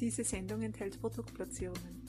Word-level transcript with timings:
Diese 0.00 0.24
Sendung 0.24 0.62
enthält 0.62 0.98
Produktplatzierungen. 0.98 2.06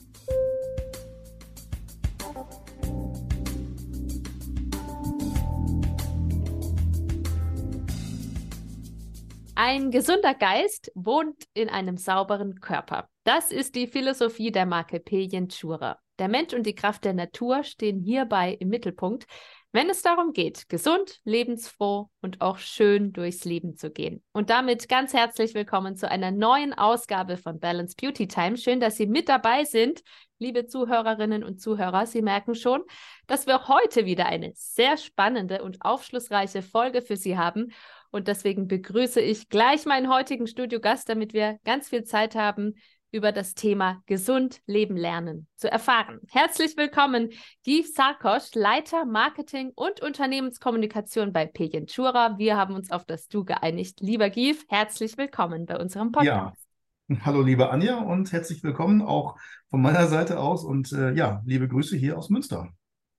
Ein 9.54 9.90
gesunder 9.90 10.32
Geist 10.32 10.90
wohnt 10.94 11.36
in 11.52 11.68
einem 11.68 11.98
sauberen 11.98 12.60
Körper. 12.60 13.10
Das 13.24 13.52
ist 13.52 13.74
die 13.74 13.86
Philosophie 13.86 14.50
der 14.50 14.64
Marke 14.64 14.98
Pejentschura. 14.98 15.98
Der 16.18 16.28
Mensch 16.28 16.54
und 16.54 16.66
die 16.66 16.74
Kraft 16.74 17.04
der 17.04 17.12
Natur 17.12 17.62
stehen 17.62 18.00
hierbei 18.00 18.56
im 18.58 18.68
Mittelpunkt, 18.68 19.26
wenn 19.72 19.88
es 19.88 20.02
darum 20.02 20.34
geht, 20.34 20.68
gesund, 20.68 21.20
lebensfroh 21.24 22.10
und 22.20 22.42
auch 22.42 22.58
schön 22.58 23.14
durchs 23.14 23.46
Leben 23.46 23.74
zu 23.74 23.90
gehen. 23.90 24.22
Und 24.32 24.50
damit 24.50 24.86
ganz 24.86 25.14
herzlich 25.14 25.54
willkommen 25.54 25.96
zu 25.96 26.10
einer 26.10 26.30
neuen 26.30 26.74
Ausgabe 26.74 27.38
von 27.38 27.58
Balance 27.58 27.96
Beauty 27.98 28.28
Time. 28.28 28.58
Schön, 28.58 28.80
dass 28.80 28.98
Sie 28.98 29.06
mit 29.06 29.30
dabei 29.30 29.64
sind, 29.64 30.02
liebe 30.38 30.66
Zuhörerinnen 30.66 31.42
und 31.42 31.58
Zuhörer. 31.58 32.04
Sie 32.04 32.20
merken 32.20 32.54
schon, 32.54 32.82
dass 33.26 33.46
wir 33.46 33.66
heute 33.66 34.04
wieder 34.04 34.26
eine 34.26 34.52
sehr 34.54 34.98
spannende 34.98 35.62
und 35.62 35.78
aufschlussreiche 35.80 36.60
Folge 36.60 37.00
für 37.00 37.16
Sie 37.16 37.38
haben. 37.38 37.72
Und 38.10 38.28
deswegen 38.28 38.68
begrüße 38.68 39.22
ich 39.22 39.48
gleich 39.48 39.86
meinen 39.86 40.12
heutigen 40.12 40.46
Studiogast, 40.46 41.08
damit 41.08 41.32
wir 41.32 41.58
ganz 41.64 41.88
viel 41.88 42.04
Zeit 42.04 42.34
haben, 42.34 42.74
über 43.12 43.30
das 43.30 43.54
Thema 43.54 44.02
Gesund 44.06 44.60
Leben 44.66 44.96
lernen 44.96 45.46
zu 45.56 45.70
erfahren. 45.70 46.20
Herzlich 46.30 46.76
willkommen, 46.78 47.28
Guy 47.64 47.84
Sarkosch, 47.84 48.54
Leiter 48.54 49.04
Marketing 49.04 49.70
und 49.74 50.00
Unternehmenskommunikation 50.00 51.32
bei 51.32 51.44
Pejentura. 51.44 52.38
Wir 52.38 52.56
haben 52.56 52.74
uns 52.74 52.90
auf 52.90 53.04
das 53.04 53.28
Du 53.28 53.44
geeinigt. 53.44 54.00
Lieber 54.00 54.30
Guy, 54.30 54.56
herzlich 54.68 55.18
willkommen 55.18 55.66
bei 55.66 55.78
unserem 55.78 56.10
Podcast. 56.10 56.66
Ja. 57.08 57.20
Hallo, 57.26 57.42
liebe 57.42 57.68
Anja, 57.68 57.98
und 57.98 58.32
herzlich 58.32 58.64
willkommen 58.64 59.02
auch 59.02 59.36
von 59.68 59.82
meiner 59.82 60.06
Seite 60.06 60.40
aus 60.40 60.64
und 60.64 60.90
äh, 60.92 61.12
ja, 61.12 61.42
liebe 61.44 61.68
Grüße 61.68 61.96
hier 61.96 62.16
aus 62.16 62.30
Münster. 62.30 62.70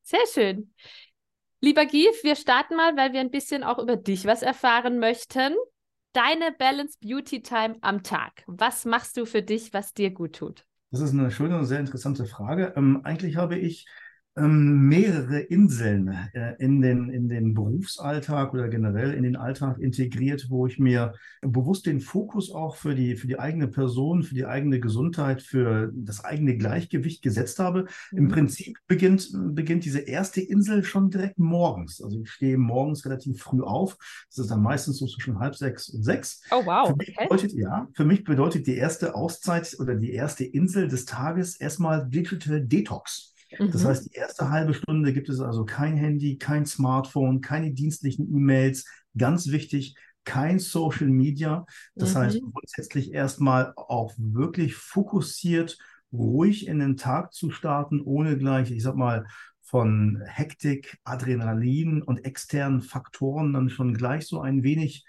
Sehr 0.02 0.26
schön. 0.34 0.74
Lieber 1.62 1.86
Guy, 1.86 2.10
wir 2.24 2.36
starten 2.36 2.76
mal, 2.76 2.98
weil 2.98 3.14
wir 3.14 3.20
ein 3.20 3.30
bisschen 3.30 3.64
auch 3.64 3.78
über 3.78 3.96
dich 3.96 4.26
was 4.26 4.42
erfahren 4.42 4.98
möchten 4.98 5.54
deine 6.14 6.52
Balance 6.52 6.98
Beauty 7.02 7.42
Time 7.42 7.78
am 7.82 8.04
Tag? 8.04 8.44
Was 8.48 8.86
machst 8.86 9.18
du 9.18 9.26
für 9.26 9.42
dich, 9.42 9.74
was 9.74 9.94
dir 9.94 10.12
gut 10.12 10.36
tut? 10.36 10.66
Das 10.92 11.02
ist 11.02 11.12
eine 11.12 11.32
schöne 11.32 11.58
und 11.58 11.66
sehr 11.66 11.80
interessante 11.80 12.26
Frage. 12.26 12.74
Ähm, 12.76 13.02
eigentlich 13.04 13.36
habe 13.36 13.58
ich 13.58 13.88
ähm, 14.36 14.88
mehrere 14.88 15.40
Inseln 15.40 16.08
äh, 16.34 16.56
in, 16.58 16.82
den, 16.82 17.10
in 17.10 17.30
den 17.30 17.54
Berufsalltag 17.54 18.54
oder 18.54 18.68
generell 18.68 19.14
in 19.14 19.24
den 19.24 19.36
Alltag 19.36 19.78
integriert, 19.80 20.48
wo 20.50 20.66
ich 20.66 20.80
mir 20.80 21.14
bewusst 21.42 21.86
den 21.86 22.00
Fokus 22.00 22.52
auch 22.52 22.76
für 22.76 22.96
die, 22.96 23.16
für 23.16 23.28
die 23.28 23.40
eigene 23.40 23.68
Person, 23.68 24.24
für 24.24 24.34
die 24.34 24.46
eigene 24.46 24.80
Gesundheit, 24.80 25.42
für 25.42 25.92
das 25.94 26.24
eigene 26.24 26.58
Gleichgewicht 26.58 27.22
gesetzt 27.22 27.60
habe. 27.60 27.86
Mhm. 28.12 28.18
Im 28.18 28.28
Prinzip 28.30 28.78
beginnt, 28.88 29.30
beginnt 29.34 29.86
diese 29.86 30.00
erste 30.00 30.42
Insel 30.42 30.84
schon 30.84 31.12
direkt 31.12 31.38
morgens. 31.38 32.02
Also 32.02 32.22
ich 32.22 32.32
stehe 32.32 32.58
morgens 32.58 33.06
relativ 33.06 33.42
früh 33.42 33.62
auf. 33.62 33.98
Das 34.30 34.40
ist 34.40 34.50
dann 34.50 34.64
meistens 34.64 34.98
so 34.98 35.06
zwischen 35.06 35.40
halb 35.40 35.56
sechs 35.56 35.90
und 35.90 36.04
sechs. 36.04 36.42
Oh 36.50 36.66
wow. 36.66 36.88
Für 36.88 36.96
mich 36.96 37.10
okay. 37.10 37.28
bedeutet, 37.30 37.54
ja, 37.54 37.88
für 37.94 38.06
mich 38.06 38.24
bedeutet 38.24 38.66
die 38.66 38.78
erste 38.78 39.14
Auszeit 39.14 39.76
oder 39.80 39.96
die 39.96 40.12
erste 40.12 40.44
Insel 40.44 40.88
des 40.88 41.06
Tages 41.06 41.56
erstmal 41.60 42.10
Digital 42.10 42.62
Detox. 42.62 43.33
Das 43.60 43.84
mhm. 43.84 43.88
heißt, 43.88 44.06
die 44.06 44.18
erste 44.18 44.50
halbe 44.50 44.74
Stunde 44.74 45.14
gibt 45.14 45.30
es 45.30 45.40
also 45.40 45.66
kein 45.66 45.96
Handy, 45.96 46.38
kein 46.38 46.66
Smartphone, 46.66 47.42
keine 47.42 47.72
dienstlichen 47.72 48.34
E-Mails. 48.34 48.86
Ganz 49.18 49.48
wichtig, 49.50 49.96
kein 50.26 50.60
Social 50.60 51.08
Media. 51.08 51.66
Das 51.96 52.14
mhm. 52.14 52.20
heißt, 52.20 52.42
grundsätzlich 52.42 53.14
erstmal 53.14 53.74
auch 53.76 54.14
wirklich 54.18 54.76
fokussiert, 54.76 55.78
ruhig 56.12 56.68
in 56.68 56.80
den 56.80 56.98
Tag 56.98 57.34
zu 57.34 57.50
starten, 57.50 58.02
ohne 58.02 58.38
gleich, 58.38 58.72
ich 58.72 58.84
sag 58.84 58.96
mal, 58.96 59.26
von 59.62 60.22
Hektik, 60.26 60.98
Adrenalin 61.04 62.04
und 62.04 62.26
externen 62.26 62.82
Faktoren 62.82 63.54
dann 63.54 63.70
schon 63.70 63.94
gleich 63.94 64.28
so 64.28 64.40
ein 64.40 64.62
wenig 64.62 65.06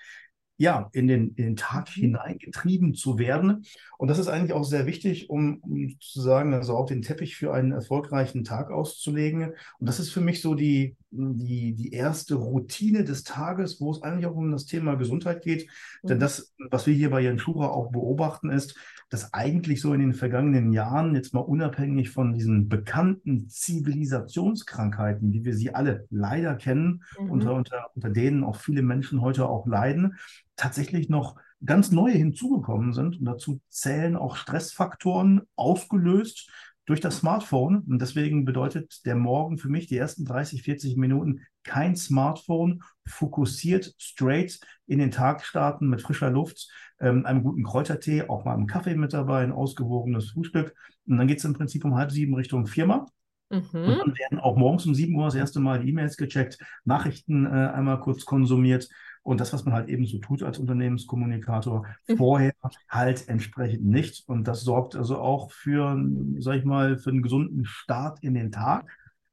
ja, 0.56 0.88
in 0.92 1.06
den, 1.08 1.34
in 1.34 1.44
den 1.44 1.56
Tag 1.56 1.88
mhm. 1.96 2.00
hineingetrieben 2.00 2.94
zu 2.94 3.18
werden. 3.18 3.64
Und 3.98 4.08
das 4.08 4.18
ist 4.18 4.28
eigentlich 4.28 4.52
auch 4.52 4.64
sehr 4.64 4.86
wichtig, 4.86 5.30
um, 5.30 5.58
um 5.60 5.98
zu 6.00 6.20
sagen, 6.20 6.54
also 6.54 6.76
auch 6.76 6.86
den 6.86 7.02
Teppich 7.02 7.36
für 7.36 7.52
einen 7.52 7.72
erfolgreichen 7.72 8.44
Tag 8.44 8.70
auszulegen. 8.70 9.54
Und 9.78 9.88
das 9.88 9.98
ist 9.98 10.10
für 10.10 10.20
mich 10.20 10.40
so 10.40 10.54
die, 10.54 10.96
die, 11.14 11.74
die 11.74 11.92
erste 11.92 12.34
Routine 12.34 13.04
des 13.04 13.22
Tages, 13.22 13.80
wo 13.80 13.90
es 13.90 14.02
eigentlich 14.02 14.26
auch 14.26 14.34
um 14.34 14.50
das 14.50 14.66
Thema 14.66 14.94
Gesundheit 14.96 15.42
geht. 15.42 15.68
Mhm. 16.02 16.08
Denn 16.08 16.20
das, 16.20 16.54
was 16.70 16.86
wir 16.86 16.94
hier 16.94 17.10
bei 17.10 17.20
Jan 17.20 17.38
Schura 17.38 17.68
auch 17.68 17.90
beobachten, 17.90 18.50
ist, 18.50 18.76
dass 19.10 19.32
eigentlich 19.32 19.80
so 19.80 19.94
in 19.94 20.00
den 20.00 20.14
vergangenen 20.14 20.72
Jahren, 20.72 21.14
jetzt 21.14 21.34
mal 21.34 21.40
unabhängig 21.40 22.10
von 22.10 22.32
diesen 22.32 22.68
bekannten 22.68 23.48
Zivilisationskrankheiten, 23.48 25.32
wie 25.32 25.44
wir 25.44 25.54
sie 25.54 25.74
alle 25.74 26.06
leider 26.10 26.56
kennen, 26.56 27.04
mhm. 27.18 27.30
unter, 27.30 27.54
unter, 27.54 27.90
unter 27.94 28.10
denen 28.10 28.44
auch 28.44 28.56
viele 28.56 28.82
Menschen 28.82 29.20
heute 29.20 29.48
auch 29.48 29.66
leiden, 29.66 30.16
tatsächlich 30.56 31.08
noch 31.08 31.36
ganz 31.64 31.92
neue 31.92 32.14
hinzugekommen 32.14 32.92
sind. 32.92 33.20
Und 33.20 33.24
dazu 33.24 33.60
zählen 33.68 34.16
auch 34.16 34.36
Stressfaktoren 34.36 35.42
ausgelöst 35.56 36.50
durch 36.86 37.00
das 37.00 37.18
Smartphone. 37.18 37.78
Und 37.88 38.00
deswegen 38.00 38.44
bedeutet 38.44 39.04
der 39.06 39.16
Morgen 39.16 39.58
für 39.58 39.68
mich 39.68 39.86
die 39.86 39.96
ersten 39.96 40.24
30, 40.24 40.62
40 40.62 40.96
Minuten 40.96 41.40
kein 41.62 41.96
Smartphone, 41.96 42.82
fokussiert 43.06 43.94
straight 43.98 44.60
in 44.86 44.98
den 44.98 45.10
Tag 45.10 45.44
starten 45.44 45.88
mit 45.88 46.02
frischer 46.02 46.30
Luft, 46.30 46.68
ähm, 47.00 47.24
einem 47.26 47.42
guten 47.42 47.64
Kräutertee, 47.64 48.28
auch 48.28 48.44
mal 48.44 48.54
einen 48.54 48.66
Kaffee 48.66 48.94
mit 48.94 49.12
dabei, 49.12 49.42
ein 49.42 49.52
ausgewogenes 49.52 50.30
Frühstück. 50.30 50.74
Und 51.06 51.16
dann 51.16 51.26
geht 51.26 51.38
es 51.38 51.44
im 51.44 51.54
Prinzip 51.54 51.84
um 51.84 51.96
halb 51.96 52.10
sieben 52.10 52.34
Richtung 52.34 52.66
Firma. 52.66 53.06
Mhm. 53.50 53.60
Und 53.72 53.98
dann 53.98 54.18
werden 54.18 54.40
auch 54.40 54.56
morgens 54.56 54.86
um 54.86 54.94
sieben 54.94 55.14
Uhr 55.16 55.24
das 55.24 55.34
erste 55.34 55.60
Mal 55.60 55.80
die 55.80 55.90
E-Mails 55.90 56.16
gecheckt, 56.16 56.58
Nachrichten 56.84 57.46
äh, 57.46 57.48
einmal 57.48 58.00
kurz 58.00 58.24
konsumiert 58.24 58.88
und 59.24 59.40
das, 59.40 59.52
was 59.52 59.64
man 59.64 59.74
halt 59.74 59.88
eben 59.88 60.06
so 60.06 60.18
tut 60.18 60.42
als 60.42 60.58
Unternehmenskommunikator, 60.58 61.86
mhm. 62.06 62.16
vorher 62.16 62.52
halt 62.88 63.28
entsprechend 63.28 63.84
nicht. 63.86 64.28
Und 64.28 64.46
das 64.46 64.60
sorgt 64.60 64.94
also 64.94 65.18
auch 65.18 65.50
für, 65.50 65.98
sag 66.38 66.56
ich 66.56 66.64
mal, 66.64 66.98
für 66.98 67.10
einen 67.10 67.22
gesunden 67.22 67.64
Start 67.64 68.22
in 68.22 68.34
den 68.34 68.52
Tag. 68.52 68.86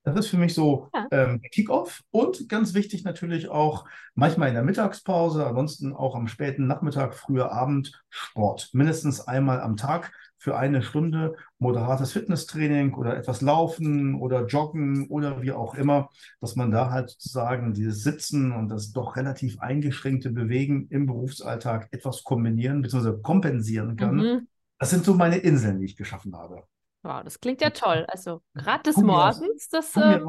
Das 0.03 0.15
ist 0.15 0.27
für 0.29 0.37
mich 0.37 0.55
so 0.55 0.89
ja. 0.95 1.07
ähm, 1.11 1.41
Kickoff 1.51 2.01
und 2.09 2.49
ganz 2.49 2.73
wichtig 2.73 3.03
natürlich 3.03 3.49
auch 3.49 3.85
manchmal 4.15 4.47
in 4.47 4.55
der 4.55 4.63
Mittagspause, 4.63 5.45
ansonsten 5.45 5.93
auch 5.93 6.15
am 6.15 6.27
späten 6.27 6.65
Nachmittag, 6.65 7.13
früher 7.13 7.51
Abend 7.51 8.01
Sport. 8.09 8.69
Mindestens 8.73 9.27
einmal 9.27 9.61
am 9.61 9.77
Tag 9.77 10.11
für 10.41 10.57
eine 10.57 10.81
Stunde 10.81 11.35
moderates 11.59 12.13
Fitnesstraining 12.13 12.95
oder 12.95 13.15
etwas 13.15 13.41
Laufen 13.41 14.15
oder 14.19 14.47
Joggen 14.47 15.07
oder 15.07 15.43
wie 15.43 15.51
auch 15.51 15.75
immer, 15.75 16.09
dass 16.39 16.55
man 16.55 16.71
da 16.71 16.89
halt 16.89 17.11
sozusagen 17.11 17.75
dieses 17.75 18.01
Sitzen 18.01 18.51
und 18.51 18.69
das 18.69 18.91
doch 18.91 19.17
relativ 19.17 19.59
eingeschränkte 19.59 20.31
Bewegen 20.31 20.87
im 20.89 21.05
Berufsalltag 21.05 21.89
etwas 21.91 22.23
kombinieren 22.23 22.81
bzw. 22.81 23.21
kompensieren 23.21 23.95
kann. 23.95 24.15
Mhm. 24.15 24.47
Das 24.79 24.89
sind 24.89 25.05
so 25.05 25.13
meine 25.13 25.37
Inseln, 25.37 25.79
die 25.79 25.85
ich 25.85 25.95
geschaffen 25.95 26.35
habe. 26.35 26.63
Wow, 27.03 27.21
das 27.23 27.39
klingt 27.39 27.61
ja 27.61 27.69
toll. 27.69 28.07
Also 28.07 28.41
gerade 28.55 28.81
des 28.81 28.97
Morgens, 28.97 29.69
das. 29.69 29.95
Ähm, 29.95 30.27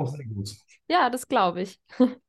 ja, 0.89 1.09
das 1.09 1.27
glaube 1.27 1.63
ich. 1.63 1.81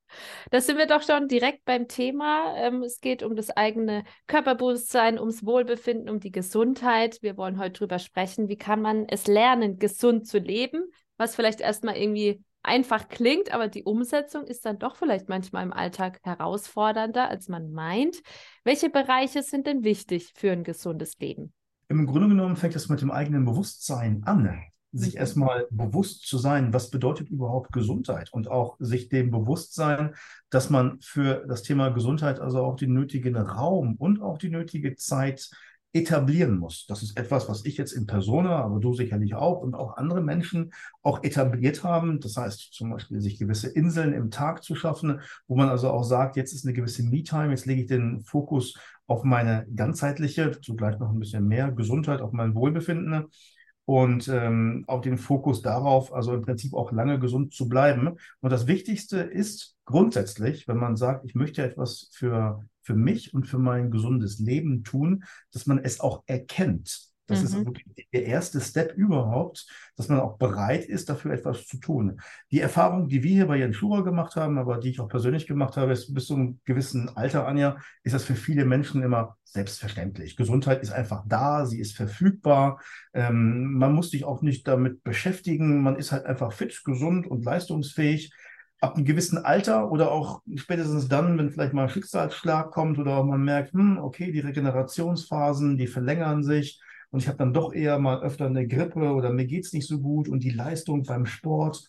Da 0.52 0.62
sind 0.62 0.78
wir 0.78 0.88
doch 0.88 1.02
schon 1.02 1.28
direkt 1.28 1.66
beim 1.66 1.88
Thema. 1.88 2.56
Ähm, 2.58 2.84
es 2.84 3.00
geht 3.00 3.24
um 3.24 3.36
das 3.36 3.50
eigene 3.50 4.04
Körperbewusstsein, 4.28 5.20
ums 5.20 5.46
Wohlbefinden, 5.46 6.10
um 6.10 6.20
die 6.20 6.32
Gesundheit. 6.32 7.20
Wir 7.22 7.38
wollen 7.38 7.60
heute 7.60 7.80
drüber 7.80 8.00
sprechen, 8.00 8.48
wie 8.50 8.58
kann 8.58 8.82
man 8.82 9.06
es 9.08 9.28
lernen, 9.28 9.80
gesund 9.80 10.28
zu 10.28 10.38
leben, 10.38 10.84
was 11.18 11.36
vielleicht 11.36 11.62
erstmal 11.62 11.98
irgendwie 11.98 12.44
einfach 12.64 13.10
klingt, 13.10 13.54
aber 13.54 13.68
die 13.68 13.84
Umsetzung 13.84 14.46
ist 14.46 14.66
dann 14.66 14.80
doch 14.80 14.96
vielleicht 14.96 15.30
manchmal 15.30 15.64
im 15.64 15.74
Alltag 15.74 16.20
herausfordernder, 16.24 17.30
als 17.30 17.50
man 17.50 17.72
meint. 17.72 18.22
Welche 18.64 18.90
Bereiche 18.90 19.44
sind 19.44 19.68
denn 19.68 19.84
wichtig 19.84 20.32
für 20.36 20.52
ein 20.52 20.64
gesundes 20.64 21.20
Leben? 21.20 21.54
Im 21.90 22.06
Grunde 22.06 22.30
genommen 22.30 22.56
fängt 22.56 22.76
es 22.76 22.90
mit 22.90 23.02
dem 23.02 23.12
eigenen 23.12 23.46
Bewusstsein 23.46 24.24
an 24.24 24.64
sich 24.94 25.16
mhm. 25.16 25.20
erstmal 25.20 25.68
bewusst 25.72 26.28
zu 26.28 26.38
sein, 26.38 26.74
was 26.74 26.90
bedeutet 26.90 27.30
überhaupt 27.30 27.74
Gesundheit 27.74 28.32
und 28.32 28.50
auch 28.50 28.78
sich 28.80 29.10
dem 29.10 29.32
Bewusstsein, 29.32 30.16
dass 30.50 30.70
man 30.70 31.00
für 31.02 31.46
das 31.48 31.64
Thema 31.64 31.90
Gesundheit 31.90 32.40
also 32.40 32.64
auch 32.64 32.76
den 32.76 32.94
nötigen 32.94 33.36
Raum 33.36 33.96
und 33.96 34.22
auch 34.22 34.38
die 34.38 34.50
nötige 34.50 34.96
Zeit 34.96 35.50
etablieren 35.96 36.58
muss. 36.58 36.88
Das 36.88 37.04
ist 37.04 37.18
etwas, 37.18 37.48
was 37.48 37.66
ich 37.66 37.78
jetzt 37.78 37.92
in 37.92 38.08
Persona, 38.08 38.58
aber 38.64 38.80
du 38.80 38.94
sicherlich 38.94 39.36
auch 39.36 39.62
und 39.62 39.76
auch 39.76 39.96
andere 39.98 40.22
Menschen 40.22 40.74
auch 41.04 41.24
etabliert 41.24 41.84
haben. 41.84 42.20
Das 42.20 42.36
heißt 42.36 42.74
zum 42.74 42.90
Beispiel, 42.90 43.22
sich 43.22 43.38
gewisse 43.38 43.70
Inseln 43.70 44.12
im 44.14 44.32
Tag 44.32 44.64
zu 44.64 44.74
schaffen, 44.74 45.22
wo 45.48 45.56
man 45.56 45.70
also 45.70 45.92
auch 45.92 46.04
sagt, 46.04 46.36
jetzt 46.36 46.52
ist 46.52 46.66
eine 46.66 46.74
gewisse 46.74 47.04
Me-Time, 47.04 47.52
jetzt 47.52 47.68
lege 47.68 47.82
ich 47.82 47.88
den 47.88 48.22
Fokus 48.22 48.76
auf 49.06 49.24
meine 49.24 49.68
ganzheitliche, 49.76 50.60
zugleich 50.62 50.98
noch 50.98 51.12
ein 51.12 51.20
bisschen 51.20 51.48
mehr 51.48 51.72
Gesundheit, 51.72 52.22
auf 52.22 52.32
mein 52.32 52.56
Wohlbefinden 52.56 53.28
und 53.86 54.28
ähm, 54.30 54.86
auch 54.88 55.02
den 55.02 55.18
Fokus 55.18 55.62
darauf, 55.62 56.14
also 56.14 56.34
im 56.34 56.42
Prinzip 56.42 56.74
auch 56.74 56.92
lange 56.92 57.20
gesund 57.20 57.54
zu 57.54 57.68
bleiben. 57.68 58.16
Und 58.42 58.50
das 58.50 58.68
Wichtigste 58.68 59.18
ist 59.20 59.76
grundsätzlich, 59.86 60.68
wenn 60.68 60.78
man 60.78 60.96
sagt, 60.96 61.26
ich 61.26 61.36
möchte 61.36 61.64
etwas 61.64 62.10
für, 62.14 62.64
für 62.82 62.96
mich 62.96 63.34
und 63.34 63.48
für 63.48 63.60
mein 63.60 63.92
gesundes 63.92 64.40
Leben 64.40 64.84
tun, 64.84 65.24
dass 65.52 65.66
man 65.66 65.80
es 65.80 66.00
auch 66.00 66.24
erkennt. 66.28 67.13
Das 67.28 67.40
mhm. 67.40 67.46
ist 67.46 67.66
wirklich 67.66 68.08
der 68.12 68.26
erste 68.26 68.60
Step 68.60 68.94
überhaupt, 68.96 69.66
dass 69.96 70.10
man 70.10 70.20
auch 70.20 70.38
bereit 70.38 70.86
ist, 70.86 71.10
dafür 71.10 71.32
etwas 71.32 71.66
zu 71.66 71.78
tun. 71.78 72.20
Die 72.52 72.60
Erfahrung, 72.60 73.08
die 73.08 73.24
wir 73.24 73.32
hier 73.32 73.48
bei 73.48 73.58
Jens 73.58 73.78
Schurer 73.78 74.04
gemacht 74.04 74.36
haben, 74.36 74.58
aber 74.58 74.78
die 74.78 74.90
ich 74.90 75.00
auch 75.00 75.08
persönlich 75.08 75.48
gemacht 75.48 75.78
habe, 75.78 75.94
ist 75.94 76.14
bis 76.14 76.28
zu 76.28 76.36
einem 76.36 76.60
gewissen 76.66 77.10
Alter, 77.16 77.48
Anja, 77.48 77.78
ist 78.04 78.14
das 78.14 78.26
für 78.26 78.36
viele 78.36 78.66
Menschen 78.66 79.04
immer 79.04 79.38
selbstverständlich. 79.46 80.36
Gesundheit 80.36 80.82
ist 80.82 80.92
einfach 80.92 81.24
da, 81.26 81.66
sie 81.66 81.80
ist 81.80 81.96
verfügbar. 81.96 82.82
Ähm, 83.14 83.74
man 83.74 83.94
muss 83.94 84.12
sich 84.12 84.26
auch 84.26 84.42
nicht 84.42 84.68
damit 84.68 85.04
beschäftigen. 85.04 85.82
Man 85.82 85.96
ist 85.96 86.12
halt 86.12 86.26
einfach 86.26 86.52
fit, 86.52 86.82
gesund 86.84 87.28
und 87.28 87.46
leistungsfähig 87.46 88.34
ab 88.82 88.96
einem 88.96 89.06
gewissen 89.06 89.38
Alter 89.38 89.90
oder 89.92 90.12
auch 90.12 90.42
spätestens 90.56 91.08
dann, 91.08 91.38
wenn 91.38 91.52
vielleicht 91.52 91.72
mal 91.72 91.84
ein 91.84 91.90
Schicksalsschlag 91.90 92.70
kommt 92.72 93.00
oder 93.00 93.24
man 93.24 93.42
merkt, 93.42 93.72
hm, 93.72 93.98
okay, 93.98 94.34
die 94.34 94.42
Regenerationsphasen, 94.42 95.78
die 95.78 95.88
verlängern 95.88 96.44
sich 96.44 96.82
und 97.14 97.20
ich 97.20 97.28
habe 97.28 97.38
dann 97.38 97.54
doch 97.54 97.74
eher 97.74 98.00
mal 98.00 98.24
öfter 98.24 98.48
eine 98.48 98.68
Grippe 98.68 99.14
oder 99.14 99.32
mir 99.32 99.46
geht 99.46 99.66
es 99.66 99.74
nicht 99.74 99.88
so 99.88 100.00
gut 100.00 100.28
und 100.28 100.44
die 100.44 100.50
Leistung 100.50 101.04
beim 101.04 101.28
Sport, 101.28 101.88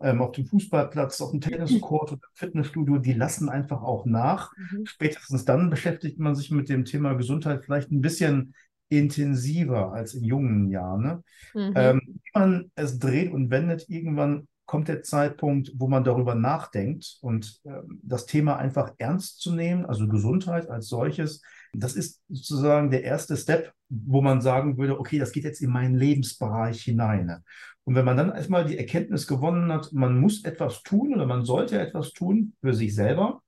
ähm, 0.00 0.20
auf 0.20 0.32
dem 0.32 0.44
Fußballplatz, 0.44 1.22
auf 1.22 1.30
dem 1.30 1.40
Tenniscourt 1.40 2.12
oder 2.12 2.20
im 2.22 2.34
Fitnessstudio, 2.34 2.98
die 2.98 3.14
lassen 3.14 3.48
einfach 3.48 3.82
auch 3.82 4.04
nach. 4.04 4.52
Mhm. 4.54 4.84
Spätestens 4.84 5.46
dann 5.46 5.70
beschäftigt 5.70 6.18
man 6.18 6.34
sich 6.34 6.50
mit 6.50 6.68
dem 6.68 6.84
Thema 6.84 7.14
Gesundheit 7.14 7.64
vielleicht 7.64 7.90
ein 7.90 8.02
bisschen 8.02 8.54
intensiver 8.90 9.94
als 9.94 10.12
in 10.12 10.24
jungen 10.24 10.68
Jahren. 10.68 11.02
Ne? 11.02 11.22
Mhm. 11.54 11.72
Ähm, 11.74 12.00
wie 12.06 12.30
man 12.34 12.70
es 12.74 12.98
dreht 12.98 13.32
und 13.32 13.50
wendet, 13.50 13.88
irgendwann 13.88 14.46
kommt 14.66 14.88
der 14.88 15.02
Zeitpunkt, 15.02 15.72
wo 15.74 15.88
man 15.88 16.04
darüber 16.04 16.34
nachdenkt 16.34 17.16
und 17.22 17.62
äh, 17.64 17.80
das 18.02 18.26
Thema 18.26 18.58
einfach 18.58 18.92
ernst 18.98 19.40
zu 19.40 19.54
nehmen, 19.54 19.86
also 19.86 20.06
Gesundheit 20.06 20.68
als 20.68 20.88
solches, 20.88 21.40
das 21.72 21.94
ist 21.94 22.22
sozusagen 22.28 22.90
der 22.90 23.04
erste 23.04 23.36
Step, 23.36 23.72
wo 23.88 24.20
man 24.20 24.40
sagen 24.40 24.78
würde, 24.78 24.98
okay, 24.98 25.18
das 25.18 25.32
geht 25.32 25.44
jetzt 25.44 25.62
in 25.62 25.70
meinen 25.70 25.94
Lebensbereich 25.94 26.82
hinein. 26.82 27.42
Und 27.84 27.94
wenn 27.94 28.04
man 28.04 28.16
dann 28.16 28.34
erstmal 28.34 28.64
die 28.64 28.78
Erkenntnis 28.78 29.26
gewonnen 29.26 29.72
hat, 29.72 29.92
man 29.92 30.18
muss 30.18 30.44
etwas 30.44 30.82
tun 30.82 31.14
oder 31.14 31.26
man 31.26 31.44
sollte 31.44 31.78
etwas 31.78 32.12
tun 32.12 32.54
für 32.60 32.74
sich 32.74 32.94
selber, 32.94 33.42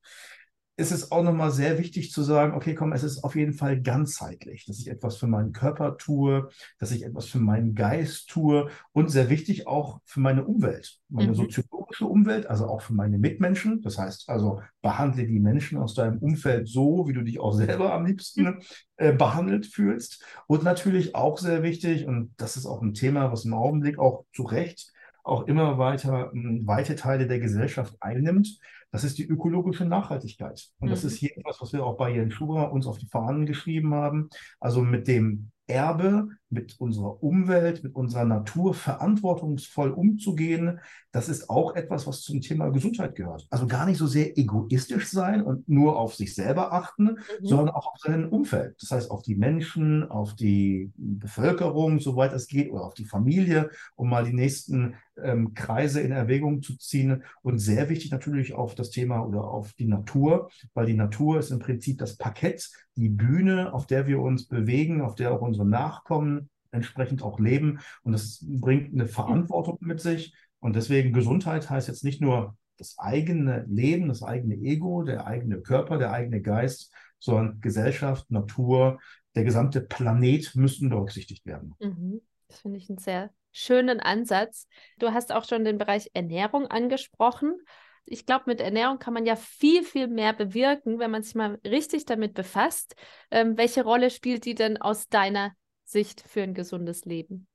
ist 0.79 0.93
es 0.93 1.11
auch 1.11 1.25
nochmal 1.25 1.50
sehr 1.50 1.76
wichtig 1.79 2.12
zu 2.12 2.23
sagen, 2.23 2.55
okay, 2.55 2.76
komm, 2.76 2.93
es 2.93 3.03
ist 3.03 3.25
auf 3.25 3.35
jeden 3.35 3.53
Fall 3.53 3.82
ganzheitlich, 3.82 4.65
dass 4.65 4.79
ich 4.79 4.87
etwas 4.87 5.17
für 5.17 5.26
meinen 5.26 5.53
Körper 5.53 5.97
tue, 5.97 6.50
dass 6.79 6.93
ich 6.93 7.05
etwas 7.05 7.26
für 7.26 7.41
meinen 7.41 7.75
Geist 7.75 8.31
tue 8.31 8.70
und 8.93 9.11
sehr 9.11 9.29
wichtig 9.29 9.67
auch 9.67 10.00
für 10.05 10.20
meine 10.20 10.44
Umwelt, 10.44 11.00
meine 11.09 11.32
mhm. 11.32 11.49
Soziologische 11.88 12.06
Umwelt, 12.06 12.46
also 12.46 12.67
auch 12.67 12.82
für 12.82 12.94
meine 12.94 13.19
Mitmenschen. 13.19 13.82
Das 13.82 13.99
heißt 13.99 14.29
also, 14.29 14.61
behandle 14.82 15.26
die 15.26 15.40
Menschen 15.40 15.79
aus 15.79 15.94
deinem 15.94 16.19
Umfeld 16.19 16.69
so, 16.69 17.06
wie 17.08 17.12
du 17.12 17.23
dich 17.23 17.40
auch 17.40 17.52
selber 17.52 17.93
am 17.93 18.06
liebsten 18.06 18.61
äh, 18.96 19.12
behandelt 19.12 19.67
fühlst. 19.67 20.25
Und 20.46 20.62
natürlich 20.62 21.14
auch 21.14 21.38
sehr 21.38 21.62
wichtig, 21.62 22.06
und 22.06 22.32
das 22.37 22.56
ist 22.56 22.67
auch 22.67 22.82
ein 22.82 22.94
Thema, 22.94 23.32
was 23.32 23.44
im 23.44 23.55
Augenblick 23.55 23.99
auch 23.99 24.25
zu 24.32 24.43
Recht 24.43 24.93
auch 25.25 25.46
immer 25.46 25.76
weiter 25.76 26.31
weite 26.32 26.96
Teile 26.96 27.26
der 27.26 27.38
Gesellschaft 27.38 27.94
einnimmt, 28.00 28.58
das 28.91 29.05
ist 29.05 29.19
die 29.19 29.26
ökologische 29.26 29.84
Nachhaltigkeit. 29.84 30.69
Und 30.79 30.88
mhm. 30.88 30.91
das 30.93 31.05
ist 31.05 31.19
hier 31.19 31.37
etwas, 31.37 31.61
was 31.61 31.75
wir 31.75 31.84
auch 31.84 31.99
bei 31.99 32.14
Jens 32.14 32.32
Schuber 32.32 32.73
uns 32.73 32.87
auf 32.87 32.96
die 32.96 33.08
Fahnen 33.08 33.44
geschrieben 33.44 33.93
haben. 33.93 34.31
Also 34.58 34.81
mit 34.81 35.06
dem 35.06 35.50
Erbe, 35.67 36.29
mit 36.50 36.80
unserer 36.80 37.22
Umwelt, 37.22 37.84
mit 37.84 37.94
unserer 37.94 38.24
Natur 38.24 38.74
verantwortungsvoll 38.74 39.90
umzugehen, 39.90 40.80
das 41.12 41.28
ist 41.28 41.48
auch 41.48 41.74
etwas, 41.74 42.06
was 42.06 42.20
zum 42.20 42.40
Thema 42.40 42.68
Gesundheit 42.68 43.14
gehört. 43.14 43.46
Also 43.50 43.66
gar 43.66 43.86
nicht 43.86 43.98
so 43.98 44.06
sehr 44.06 44.36
egoistisch 44.38 45.08
sein 45.08 45.42
und 45.42 45.68
nur 45.68 45.98
auf 45.98 46.14
sich 46.14 46.34
selber 46.34 46.72
achten, 46.72 47.04
mhm. 47.04 47.16
sondern 47.42 47.70
auch 47.70 47.92
auf 47.92 47.98
sein 47.98 48.28
Umfeld. 48.28 48.76
Das 48.80 48.90
heißt, 48.90 49.10
auf 49.10 49.22
die 49.22 49.34
Menschen, 49.34 50.08
auf 50.10 50.34
die 50.34 50.92
Bevölkerung, 50.96 51.98
soweit 51.98 52.32
es 52.32 52.46
geht, 52.46 52.70
oder 52.70 52.84
auf 52.84 52.94
die 52.94 53.06
Familie, 53.06 53.70
um 53.96 54.10
mal 54.10 54.24
die 54.24 54.34
nächsten 54.34 54.94
ähm, 55.22 55.54
Kreise 55.54 56.00
in 56.00 56.12
Erwägung 56.12 56.62
zu 56.62 56.76
ziehen. 56.76 57.24
Und 57.42 57.58
sehr 57.58 57.88
wichtig 57.88 58.10
natürlich 58.10 58.54
auf 58.54 58.74
das 58.74 58.90
Thema 58.90 59.20
oder 59.20 59.44
auf 59.44 59.72
die 59.72 59.86
Natur, 59.86 60.50
weil 60.74 60.86
die 60.86 60.94
Natur 60.94 61.38
ist 61.38 61.50
im 61.50 61.58
Prinzip 61.58 61.98
das 61.98 62.16
Parkett, 62.16 62.70
die 62.96 63.08
Bühne, 63.08 63.72
auf 63.72 63.86
der 63.86 64.06
wir 64.06 64.20
uns 64.20 64.46
bewegen, 64.46 65.00
auf 65.00 65.14
der 65.14 65.32
auch 65.32 65.40
unsere 65.40 65.66
Nachkommen 65.66 66.38
entsprechend 66.70 67.23
auch 67.23 67.38
leben. 67.38 67.81
Und 68.03 68.12
das 68.12 68.44
bringt 68.47 68.93
eine 68.93 69.06
Verantwortung 69.06 69.79
mit 69.81 70.00
sich. 70.00 70.35
Und 70.61 70.76
deswegen 70.76 71.12
Gesundheit 71.12 71.70
heißt 71.70 71.88
jetzt 71.88 72.05
nicht 72.05 72.20
nur 72.20 72.56
das 72.76 72.99
eigene 72.99 73.65
Leben, 73.69 74.09
das 74.09 74.23
eigene 74.23 74.55
Ego, 74.55 75.03
der 75.03 75.26
eigene 75.26 75.61
Körper, 75.61 75.99
der 75.99 76.12
eigene 76.12 76.41
Geist, 76.41 76.93
sondern 77.19 77.61
Gesellschaft, 77.61 78.31
Natur, 78.31 79.00
der 79.35 79.44
gesamte 79.44 79.81
Planet 79.81 80.55
müssen 80.55 80.88
berücksichtigt 80.88 81.44
werden. 81.47 81.75
Mhm. 81.81 82.20
Das 82.49 82.61
finde 82.61 82.79
ich 82.79 82.88
einen 82.88 82.99
sehr 82.99 83.31
schönen 83.53 84.00
Ansatz. 84.00 84.67
Du 84.99 85.12
hast 85.12 85.32
auch 85.32 85.44
schon 85.44 85.65
den 85.65 85.79
Bereich 85.79 86.11
Ernährung 86.15 86.67
angesprochen. 86.67 87.56
Ich 88.05 88.25
glaube, 88.25 88.44
mit 88.47 88.61
Ernährung 88.61 88.99
kann 88.99 89.12
man 89.12 89.26
ja 89.26 89.37
viel, 89.37 89.82
viel 89.82 90.09
mehr 90.09 90.32
bewirken, 90.32 90.99
wenn 90.99 91.11
man 91.11 91.23
sich 91.23 91.35
mal 91.35 91.59
richtig 91.65 92.06
damit 92.06 92.35
befasst. 92.35 92.94
Ähm, 93.31 93.59
welche 93.59 93.85
Rolle 93.85 94.11
spielt 94.11 94.47
die 94.47 94.55
denn 94.55 94.81
aus 94.81 95.09
deiner 95.09 95.53
Sicht 95.88 96.23
für 96.26 96.43
ein 96.43 96.52
gesundes 96.52 97.06
Leben? 97.06 97.46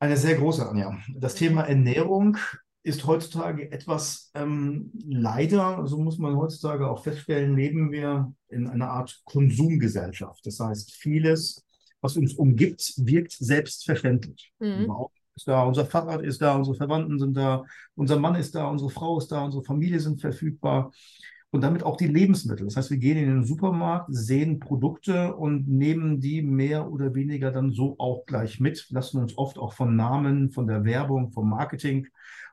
Eine 0.00 0.16
sehr 0.16 0.34
große, 0.34 0.68
Anja. 0.68 0.98
Das 1.14 1.36
Thema 1.36 1.62
Ernährung 1.62 2.36
ist 2.82 3.06
heutzutage 3.06 3.70
etwas 3.70 4.30
ähm, 4.34 4.92
leider, 5.06 5.86
so 5.86 5.98
muss 5.98 6.18
man 6.18 6.36
heutzutage 6.36 6.88
auch 6.88 7.02
feststellen, 7.02 7.56
leben 7.56 7.92
wir 7.92 8.32
in 8.48 8.66
einer 8.66 8.90
Art 8.90 9.20
Konsumgesellschaft. 9.24 10.44
Das 10.46 10.58
heißt, 10.58 10.94
vieles, 10.94 11.64
was 12.00 12.16
uns 12.16 12.34
umgibt, 12.34 12.92
wirkt 12.96 13.32
selbstverständlich. 13.32 14.52
Mhm. 14.58 14.92
Ist 15.36 15.46
da, 15.48 15.62
unser 15.64 15.86
Fahrrad 15.86 16.22
ist 16.22 16.42
da, 16.42 16.56
unsere 16.56 16.76
Verwandten 16.76 17.18
sind 17.18 17.36
da, 17.36 17.64
unser 17.94 18.18
Mann 18.18 18.34
ist 18.34 18.54
da, 18.54 18.66
unsere 18.68 18.90
Frau 18.90 19.18
ist 19.18 19.30
da, 19.30 19.44
unsere 19.44 19.62
Familie 19.62 20.00
sind 20.00 20.20
verfügbar 20.20 20.92
und 21.50 21.62
damit 21.62 21.82
auch 21.82 21.96
die 21.96 22.08
Lebensmittel. 22.08 22.66
Das 22.66 22.76
heißt, 22.76 22.90
wir 22.90 22.98
gehen 22.98 23.16
in 23.16 23.26
den 23.26 23.44
Supermarkt, 23.44 24.08
sehen 24.10 24.58
Produkte 24.58 25.34
und 25.34 25.68
nehmen 25.68 26.20
die 26.20 26.42
mehr 26.42 26.90
oder 26.90 27.14
weniger 27.14 27.52
dann 27.52 27.72
so 27.72 27.96
auch 27.98 28.26
gleich 28.26 28.60
mit, 28.60 28.86
lassen 28.90 29.18
uns 29.18 29.38
oft 29.38 29.58
auch 29.58 29.72
von 29.72 29.96
Namen, 29.96 30.50
von 30.50 30.66
der 30.66 30.84
Werbung, 30.84 31.30
vom 31.30 31.48
Marketing 31.48 32.08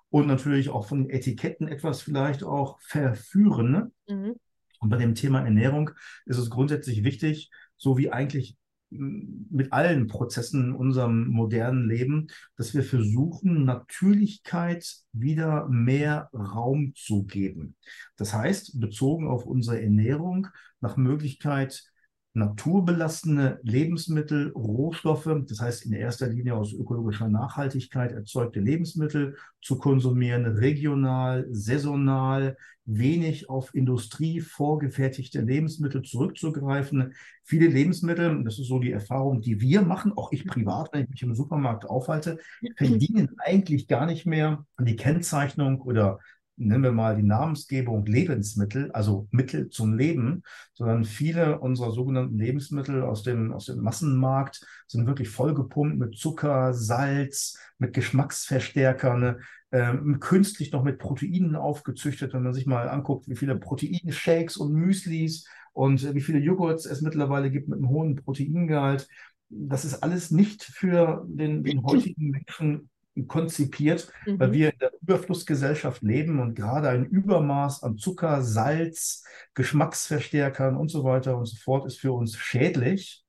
und 0.09 0.27
natürlich 0.27 0.69
auch 0.69 0.87
von 0.87 1.09
Etiketten 1.09 1.67
etwas 1.67 2.01
vielleicht 2.01 2.43
auch 2.43 2.79
verführen. 2.81 3.71
Ne? 3.71 3.91
Mhm. 4.07 4.35
Und 4.79 4.89
bei 4.89 4.97
dem 4.97 5.15
Thema 5.15 5.41
Ernährung 5.41 5.89
ist 6.25 6.37
es 6.37 6.49
grundsätzlich 6.49 7.03
wichtig, 7.03 7.49
so 7.77 7.97
wie 7.97 8.11
eigentlich 8.11 8.55
mit 8.97 9.73
allen 9.73 10.07
Prozessen 10.07 10.65
in 10.65 10.73
unserem 10.73 11.27
modernen 11.27 11.87
Leben, 11.87 12.27
dass 12.57 12.73
wir 12.73 12.83
versuchen, 12.83 13.65
Natürlichkeit 13.65 14.85
wieder 15.11 15.67
mehr 15.69 16.29
Raum 16.33 16.93
zu 16.95 17.23
geben. 17.23 17.75
Das 18.17 18.33
heißt, 18.33 18.79
bezogen 18.79 19.27
auf 19.27 19.45
unsere 19.45 19.81
Ernährung, 19.81 20.47
nach 20.81 20.97
Möglichkeit 20.97 21.92
naturbelastende 22.33 23.59
Lebensmittel, 23.61 24.51
Rohstoffe, 24.53 25.29
das 25.47 25.59
heißt 25.59 25.85
in 25.85 25.93
erster 25.93 26.27
Linie 26.27 26.55
aus 26.55 26.73
ökologischer 26.73 27.29
Nachhaltigkeit 27.29 28.11
erzeugte 28.11 28.59
Lebensmittel 28.59 29.35
zu 29.61 29.77
konsumieren, 29.77 30.45
regional, 30.45 31.45
saisonal, 31.51 32.57
wenig 32.85 33.49
auf 33.49 33.73
Industrie 33.73 34.41
vorgefertigte 34.41 35.41
Lebensmittel 35.41 36.01
zurückzugreifen. 36.01 37.13
Viele 37.43 37.67
Lebensmittel, 37.67 38.43
das 38.43 38.59
ist 38.59 38.67
so 38.67 38.79
die 38.79 38.91
Erfahrung, 38.91 39.41
die 39.41 39.61
wir 39.61 39.81
machen, 39.83 40.13
auch 40.15 40.31
ich 40.31 40.45
privat, 40.45 40.89
wenn 40.91 41.03
ich 41.03 41.09
mich 41.09 41.23
im 41.23 41.35
Supermarkt 41.35 41.85
aufhalte, 41.85 42.39
verdienen 42.77 43.29
eigentlich 43.37 43.87
gar 43.87 44.05
nicht 44.05 44.25
mehr 44.25 44.65
die 44.79 44.95
Kennzeichnung 44.95 45.81
oder 45.81 46.19
nennen 46.55 46.83
wir 46.83 46.91
mal 46.91 47.15
die 47.15 47.23
Namensgebung 47.23 48.05
Lebensmittel, 48.05 48.91
also 48.91 49.27
Mittel 49.31 49.69
zum 49.69 49.97
Leben, 49.97 50.43
sondern 50.73 51.03
viele 51.05 51.59
unserer 51.59 51.91
sogenannten 51.91 52.37
Lebensmittel 52.37 53.01
aus 53.01 53.23
dem, 53.23 53.53
aus 53.53 53.65
dem 53.65 53.79
Massenmarkt 53.79 54.65
sind 54.87 55.07
wirklich 55.07 55.29
vollgepumpt 55.29 55.97
mit 55.97 56.17
Zucker, 56.17 56.73
Salz, 56.73 57.57
mit 57.77 57.93
Geschmacksverstärkern, 57.93 59.41
äh, 59.71 59.93
künstlich 60.19 60.71
noch 60.71 60.83
mit 60.83 60.99
Proteinen 60.99 61.55
aufgezüchtet. 61.55 62.33
Wenn 62.33 62.43
man 62.43 62.53
sich 62.53 62.65
mal 62.65 62.87
anguckt, 62.89 63.27
wie 63.27 63.35
viele 63.35 63.57
Proteinshakes 63.57 64.57
und 64.57 64.73
Müslis 64.73 65.47
und 65.73 66.13
wie 66.13 66.21
viele 66.21 66.39
Joghurts 66.39 66.85
es 66.85 67.01
mittlerweile 67.01 67.49
gibt 67.49 67.67
mit 67.67 67.79
einem 67.79 67.89
hohen 67.89 68.15
Proteingehalt, 68.15 69.07
das 69.49 69.85
ist 69.85 70.03
alles 70.03 70.31
nicht 70.31 70.63
für 70.63 71.25
den, 71.27 71.63
den 71.63 71.83
heutigen 71.83 72.29
Menschen 72.29 72.89
konzipiert, 73.27 74.11
mhm. 74.25 74.39
weil 74.39 74.53
wir 74.53 74.73
in 74.73 74.79
der 74.79 74.91
Überflussgesellschaft 75.01 76.01
leben 76.01 76.39
und 76.39 76.55
gerade 76.55 76.89
ein 76.89 77.05
Übermaß 77.05 77.83
an 77.83 77.97
Zucker, 77.97 78.41
Salz, 78.41 79.23
Geschmacksverstärkern 79.53 80.75
und 80.75 80.89
so 80.89 81.03
weiter 81.03 81.37
und 81.37 81.45
so 81.45 81.57
fort 81.57 81.85
ist 81.85 81.99
für 81.99 82.11
uns 82.13 82.37
schädlich. 82.37 83.23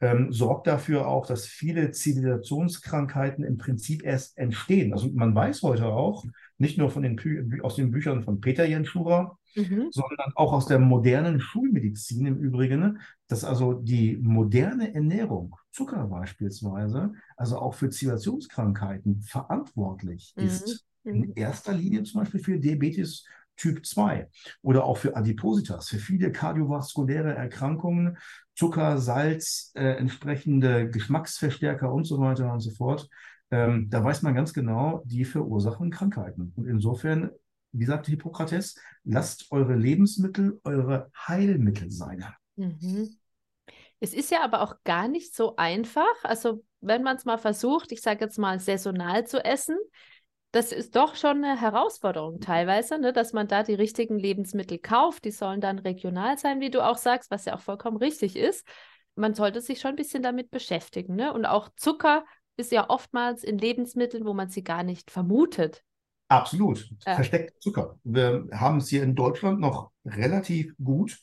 ähm, 0.00 0.32
sorgt 0.32 0.66
dafür 0.66 1.06
auch, 1.06 1.26
dass 1.26 1.46
viele 1.46 1.90
Zivilisationskrankheiten 1.90 3.44
im 3.44 3.58
Prinzip 3.58 4.02
erst 4.02 4.38
entstehen. 4.38 4.92
Also 4.94 5.10
man 5.12 5.34
weiß 5.34 5.62
heute 5.62 5.86
auch, 5.86 6.24
nicht 6.58 6.78
nur 6.78 6.90
von 6.90 7.02
den 7.02 7.20
aus 7.62 7.76
den 7.76 7.90
Büchern 7.90 8.22
von 8.22 8.40
Peter 8.40 8.64
Jenschura, 8.64 9.38
mhm. 9.54 9.88
sondern 9.90 10.32
auch 10.34 10.52
aus 10.52 10.66
der 10.66 10.78
modernen 10.78 11.40
Schulmedizin 11.40 12.26
im 12.26 12.38
Übrigen, 12.38 13.00
dass 13.28 13.44
also 13.44 13.72
die 13.72 14.16
moderne 14.16 14.94
Ernährung, 14.94 15.56
Zucker 15.72 16.06
beispielsweise, 16.06 17.12
also 17.36 17.58
auch 17.58 17.74
für 17.74 17.90
Zivilisationskrankheiten 17.90 19.22
verantwortlich 19.22 20.34
mhm. 20.36 20.44
ist. 20.44 20.86
In 21.04 21.20
mhm. 21.20 21.32
erster 21.34 21.72
Linie 21.72 22.02
zum 22.02 22.20
Beispiel 22.20 22.40
für 22.40 22.58
Diabetes 22.58 23.24
Typ 23.60 23.84
2 23.84 24.26
oder 24.62 24.84
auch 24.84 24.96
für 24.96 25.16
Adipositas, 25.16 25.88
für 25.88 25.98
viele 25.98 26.32
kardiovaskuläre 26.32 27.34
Erkrankungen, 27.34 28.16
Zucker, 28.54 28.96
Salz, 28.98 29.70
äh, 29.74 29.96
entsprechende 29.96 30.88
Geschmacksverstärker 30.88 31.92
und 31.92 32.04
so 32.04 32.18
weiter 32.18 32.52
und 32.52 32.60
so 32.60 32.70
fort. 32.70 33.08
Ähm, 33.50 33.88
da 33.90 34.02
weiß 34.02 34.22
man 34.22 34.34
ganz 34.34 34.54
genau, 34.54 35.02
die 35.04 35.26
verursachen 35.26 35.90
Krankheiten. 35.90 36.52
Und 36.56 36.66
insofern, 36.66 37.30
wie 37.72 37.84
sagte 37.84 38.10
Hippokrates, 38.10 38.78
lasst 39.04 39.50
eure 39.50 39.74
Lebensmittel 39.74 40.60
eure 40.64 41.10
Heilmittel 41.16 41.90
sein. 41.90 42.24
Mhm. 42.56 43.16
Es 44.00 44.14
ist 44.14 44.30
ja 44.30 44.42
aber 44.42 44.62
auch 44.62 44.76
gar 44.84 45.08
nicht 45.08 45.34
so 45.34 45.56
einfach. 45.56 46.24
Also 46.24 46.64
wenn 46.80 47.02
man 47.02 47.16
es 47.16 47.24
mal 47.24 47.38
versucht, 47.38 47.92
ich 47.92 48.00
sage 48.00 48.24
jetzt 48.24 48.38
mal 48.38 48.58
saisonal 48.58 49.26
zu 49.26 49.44
essen, 49.44 49.76
das 50.52 50.72
ist 50.72 50.96
doch 50.96 51.14
schon 51.14 51.44
eine 51.44 51.60
Herausforderung 51.60 52.40
teilweise, 52.40 52.98
ne, 52.98 53.12
dass 53.12 53.32
man 53.32 53.46
da 53.46 53.62
die 53.62 53.74
richtigen 53.74 54.18
Lebensmittel 54.18 54.78
kauft. 54.78 55.24
Die 55.24 55.30
sollen 55.30 55.60
dann 55.60 55.78
regional 55.78 56.38
sein, 56.38 56.60
wie 56.60 56.70
du 56.70 56.84
auch 56.84 56.96
sagst, 56.96 57.30
was 57.30 57.44
ja 57.44 57.54
auch 57.54 57.60
vollkommen 57.60 57.98
richtig 57.98 58.36
ist. 58.36 58.66
Man 59.14 59.34
sollte 59.34 59.60
sich 59.60 59.80
schon 59.80 59.90
ein 59.90 59.96
bisschen 59.96 60.22
damit 60.22 60.50
beschäftigen. 60.50 61.14
Ne? 61.14 61.32
Und 61.32 61.44
auch 61.44 61.68
Zucker 61.76 62.24
ist 62.56 62.72
ja 62.72 62.90
oftmals 62.90 63.44
in 63.44 63.58
Lebensmitteln, 63.58 64.24
wo 64.24 64.34
man 64.34 64.48
sie 64.48 64.64
gar 64.64 64.82
nicht 64.82 65.10
vermutet. 65.10 65.84
Absolut. 66.30 66.88
Ja. 67.04 67.16
Versteckter 67.16 67.58
Zucker. 67.58 67.98
Wir 68.04 68.46
haben 68.52 68.78
es 68.78 68.88
hier 68.88 69.02
in 69.02 69.16
Deutschland 69.16 69.58
noch 69.58 69.90
relativ 70.04 70.74
gut. 70.82 71.20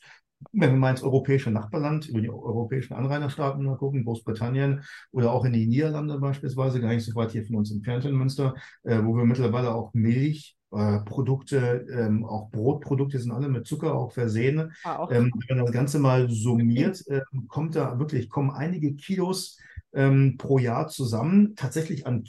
Wenn 0.52 0.70
wir 0.70 0.78
mal 0.78 0.90
ins 0.90 1.02
europäische 1.02 1.50
Nachbarland, 1.50 2.08
über 2.08 2.20
die 2.20 2.30
europäischen 2.30 2.92
Anrainerstaaten 2.92 3.64
mal 3.64 3.76
gucken, 3.76 4.04
Großbritannien 4.04 4.84
oder 5.10 5.32
auch 5.32 5.44
in 5.46 5.54
die 5.54 5.66
Niederlande 5.66 6.18
beispielsweise, 6.18 6.80
gar 6.80 6.90
nicht 6.90 7.04
so 7.04 7.14
weit 7.14 7.32
hier 7.32 7.44
von 7.44 7.56
uns 7.56 7.72
entfernt 7.72 8.04
in 8.04 8.14
Münster, 8.14 8.54
äh, 8.84 9.02
wo 9.02 9.16
wir 9.16 9.24
mittlerweile 9.24 9.74
auch 9.74 9.94
Milch 9.94 10.56
äh, 10.72 10.98
Produkte, 11.00 11.86
ähm, 11.90 12.26
auch 12.26 12.50
Brotprodukte 12.50 13.18
sind 13.18 13.32
alle 13.32 13.48
mit 13.48 13.66
Zucker 13.66 13.94
auch 13.94 14.12
versehen. 14.12 14.72
Auch. 14.84 15.10
Ähm, 15.10 15.32
wenn 15.48 15.56
man 15.56 15.66
das 15.66 15.74
Ganze 15.74 15.98
mal 15.98 16.28
summiert, 16.28 17.02
äh, 17.08 17.22
kommt 17.48 17.74
da 17.74 17.98
wirklich, 17.98 18.28
kommen 18.28 18.50
einige 18.50 18.94
Kilos 18.94 19.58
ähm, 19.94 20.36
pro 20.36 20.58
Jahr 20.58 20.88
zusammen, 20.88 21.54
tatsächlich 21.56 22.06
an, 22.06 22.24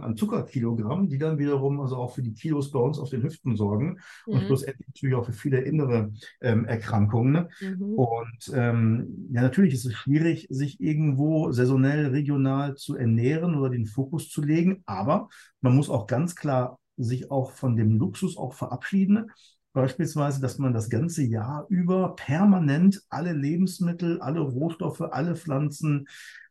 an 0.00 0.16
Zuckerkilogramm, 0.16 1.08
die 1.08 1.18
dann 1.18 1.38
wiederum 1.38 1.80
also 1.80 1.96
auch 1.96 2.14
für 2.14 2.22
die 2.22 2.34
Kilos 2.34 2.70
bei 2.70 2.78
uns 2.80 2.98
auf 2.98 3.10
den 3.10 3.22
Hüften 3.22 3.56
sorgen 3.56 3.98
mhm. 4.26 4.32
und 4.32 4.42
schlussendlich 4.42 4.88
natürlich 4.88 5.14
auch 5.14 5.24
für 5.24 5.32
viele 5.32 5.60
innere 5.60 6.12
ähm, 6.40 6.64
Erkrankungen. 6.64 7.48
Mhm. 7.60 7.82
Und 7.94 8.52
ähm, 8.54 9.28
ja, 9.32 9.42
natürlich 9.42 9.74
ist 9.74 9.86
es 9.86 9.94
schwierig, 9.94 10.46
sich 10.50 10.80
irgendwo 10.80 11.52
saisonell, 11.52 12.08
regional 12.08 12.74
zu 12.74 12.96
ernähren 12.96 13.54
oder 13.54 13.70
den 13.70 13.86
Fokus 13.86 14.28
zu 14.28 14.42
legen, 14.42 14.82
aber 14.86 15.28
man 15.60 15.76
muss 15.76 15.90
auch 15.90 16.06
ganz 16.06 16.34
klar 16.34 16.78
sich 16.96 17.30
auch 17.30 17.52
von 17.52 17.76
dem 17.76 17.98
Luxus 17.98 18.36
auch 18.36 18.54
verabschieden. 18.54 19.30
Beispielsweise, 19.72 20.40
dass 20.40 20.58
man 20.58 20.72
das 20.72 20.88
ganze 20.88 21.24
Jahr 21.24 21.66
über 21.68 22.14
permanent 22.14 23.02
alle 23.08 23.32
Lebensmittel, 23.32 24.20
alle 24.20 24.38
Rohstoffe, 24.38 25.00
alle 25.00 25.34
Pflanzen, 25.34 26.06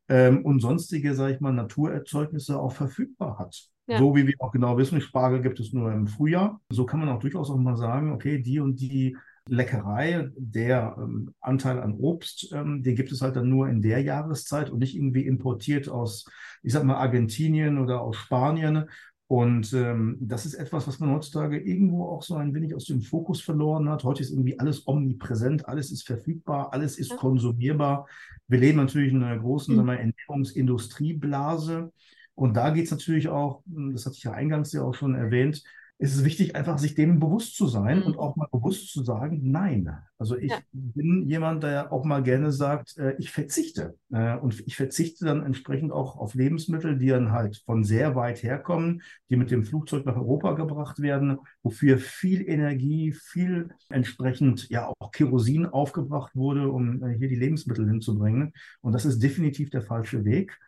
ähm, 0.10 0.45
und 0.45 0.60
sonstige, 0.60 1.15
sage 1.15 1.36
ich 1.36 1.39
mal, 1.39 1.53
Naturerzeugnisse 1.53 2.60
auch 2.60 2.74
verfügbar 2.74 3.39
hat. 3.39 3.69
Ja. 3.88 3.98
So 3.98 4.15
wie 4.15 4.25
wir 4.25 4.36
auch 4.39 4.51
genau 4.51 4.77
wissen, 4.77 5.01
Spargel 5.01 5.41
gibt 5.41 5.60
es 5.60 5.74
nur 5.74 5.91
im 5.91 6.07
Frühjahr. 6.07 6.62
So 6.69 6.86
kann 6.86 7.00
man 7.00 7.10
auch 7.10 7.19
durchaus 7.19 7.50
auch 7.50 7.57
mal 7.57 7.75
sagen, 7.75 8.13
okay, 8.13 8.41
die 8.41 8.60
und 8.60 8.79
die 8.79 9.17
Leckerei, 9.50 10.29
der 10.38 10.95
ähm, 10.98 11.33
Anteil 11.41 11.79
an 11.79 11.95
Obst, 11.95 12.53
ähm, 12.53 12.81
den 12.81 12.95
gibt 12.95 13.12
es 13.12 13.22
halt 13.22 13.36
dann 13.36 13.50
nur 13.50 13.67
in 13.67 13.81
der 13.81 14.01
Jahreszeit 14.01 14.69
und 14.69 14.79
nicht 14.79 14.95
irgendwie 14.95 15.25
importiert 15.25 15.89
aus, 15.89 16.25
ich 16.62 16.72
sag 16.72 16.86
mal, 16.86 16.95
Argentinien 16.95 17.77
oder 17.77 18.00
aus 18.00 18.15
Spanien, 18.15 18.86
und 19.33 19.74
ähm, 19.74 20.17
das 20.19 20.45
ist 20.45 20.53
etwas, 20.53 20.88
was 20.88 21.00
man 21.00 21.12
heutzutage 21.12 21.57
irgendwo 21.60 22.05
auch 22.05 22.22
so 22.22 22.36
ein 22.36 22.53
wenig 22.53 22.75
aus 22.75 22.86
dem 22.86 23.01
Fokus 23.01 23.41
verloren 23.41 23.89
hat. 23.89 24.03
Heute 24.03 24.22
ist 24.22 24.29
irgendwie 24.29 24.60
alles 24.60 24.88
omnipräsent, 24.88 25.67
alles 25.67 25.91
ist 25.91 26.05
verfügbar, 26.05 26.72
alles 26.72 27.00
ist 27.00 27.15
konsumierbar. 27.17 28.07
Wir 28.47 28.59
leben 28.59 28.77
natürlich 28.77 29.13
in 29.13 29.23
einer 29.23 29.39
großen 29.39 29.75
mhm. 29.75 29.89
Ernährungsindustrieblase. 29.89 31.91
Und 32.35 32.55
da 32.55 32.71
geht 32.71 32.85
es 32.85 32.91
natürlich 32.91 33.29
auch, 33.29 33.62
das 33.65 34.05
hatte 34.05 34.15
ich 34.15 34.23
ja 34.23 34.31
eingangs 34.31 34.73
ja 34.73 34.81
auch 34.81 34.95
schon 34.95 35.15
erwähnt, 35.15 35.63
ist 36.03 36.17
es 36.17 36.25
wichtig, 36.25 36.53
einfach 36.57 36.79
sich 36.79 36.95
dem 36.95 37.22
bewusst 37.22 37.55
zu 37.55 37.65
sein 37.65 38.00
mhm. 38.00 38.07
und 38.07 38.19
auch 38.19 38.36
mal 38.36 38.50
bewusst 38.51 38.91
zu 38.91 39.03
sagen, 39.03 39.39
nein. 39.41 39.89
Also 40.17 40.36
ich 40.36 40.51
ja. 40.51 40.60
bin 40.74 41.29
jemand, 41.29 41.63
der 41.63 41.93
auch 41.93 42.03
mal 42.03 42.22
gerne 42.22 42.51
sagt, 42.51 42.98
äh, 42.98 43.15
ich 43.19 43.31
verzichte. 43.31 43.95
Äh, 44.12 44.36
und 44.36 44.67
ich 44.67 44.75
verzichte 44.75 45.24
dann 45.24 45.45
entsprechend 45.45 45.93
auch 45.93 46.17
auf 46.17 46.33
Lebensmittel, 46.33 46.98
die 46.98 47.07
dann 47.07 47.31
halt 47.31 47.63
von 47.65 47.86
sehr 47.86 48.17
weit 48.17 48.43
herkommen, 48.43 49.01
die 49.29 49.38
mit 49.38 49.50
dem 49.50 49.63
Flugzeug 49.63 50.05
nach 50.05 50.17
Europa 50.17 50.51
gebracht 50.55 51.01
werden, 51.01 51.39
wofür 51.62 51.98
viel 51.98 52.50
Energie, 52.50 53.13
viel 53.13 53.69
entsprechend 53.89 54.67
ja 54.67 54.91
auch 55.00 55.12
Kerosin 55.12 55.65
aufgebracht 55.65 56.36
wurde, 56.36 56.67
um 56.67 57.01
äh, 57.01 57.17
hier 57.17 57.29
die 57.29 57.38
Lebensmittel 57.38 57.88
hinzubringen. 57.88 58.51
Und 58.81 58.91
das 58.91 59.05
ist 59.05 59.24
definitiv 59.24 59.69
der 59.69 59.83
falsche 59.83 60.25
Weg. 60.25 60.60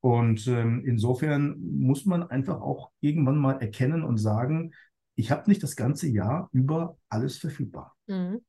Und 0.00 0.46
ähm, 0.46 0.82
insofern 0.86 1.56
muss 1.60 2.06
man 2.06 2.22
einfach 2.22 2.60
auch 2.60 2.90
irgendwann 3.00 3.36
mal 3.36 3.60
erkennen 3.60 4.02
und 4.02 4.16
sagen, 4.16 4.72
ich 5.14 5.30
habe 5.30 5.48
nicht 5.48 5.62
das 5.62 5.76
ganze 5.76 6.08
Jahr 6.08 6.48
über 6.52 6.96
alles 7.08 7.36
verfügbar. 7.36 7.94
Mhm. 8.06 8.40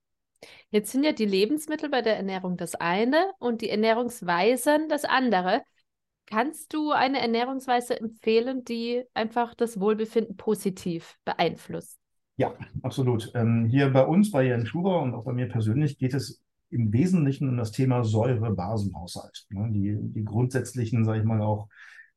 Jetzt 0.69 0.91
sind 0.91 1.03
ja 1.03 1.11
die 1.11 1.25
Lebensmittel 1.25 1.89
bei 1.89 2.01
der 2.01 2.15
Ernährung 2.15 2.57
das 2.57 2.75
eine 2.75 3.31
und 3.39 3.61
die 3.61 3.69
Ernährungsweisen 3.69 4.89
das 4.89 5.05
andere. 5.05 5.61
Kannst 6.25 6.73
du 6.73 6.91
eine 6.91 7.19
Ernährungsweise 7.19 7.99
empfehlen, 7.99 8.63
die 8.63 9.03
einfach 9.13 9.53
das 9.53 9.79
Wohlbefinden 9.79 10.37
positiv 10.37 11.17
beeinflusst? 11.25 11.99
Ja, 12.37 12.55
absolut. 12.81 13.31
Ähm, 13.35 13.65
hier 13.65 13.89
bei 13.89 14.05
uns, 14.05 14.31
bei 14.31 14.43
Jan 14.43 14.65
Schuber 14.65 15.01
und 15.01 15.13
auch 15.13 15.25
bei 15.25 15.33
mir 15.33 15.49
persönlich 15.49 15.97
geht 15.97 16.13
es 16.13 16.41
im 16.71 16.91
Wesentlichen 16.93 17.49
um 17.49 17.57
das 17.57 17.71
Thema 17.71 18.03
Säure-Basenhaushalt. 18.03 19.45
Ne? 19.49 19.69
Die, 19.71 19.97
die 19.99 20.25
grundsätzlichen, 20.25 21.05
sage 21.05 21.19
ich 21.19 21.25
mal, 21.25 21.41
auch 21.41 21.67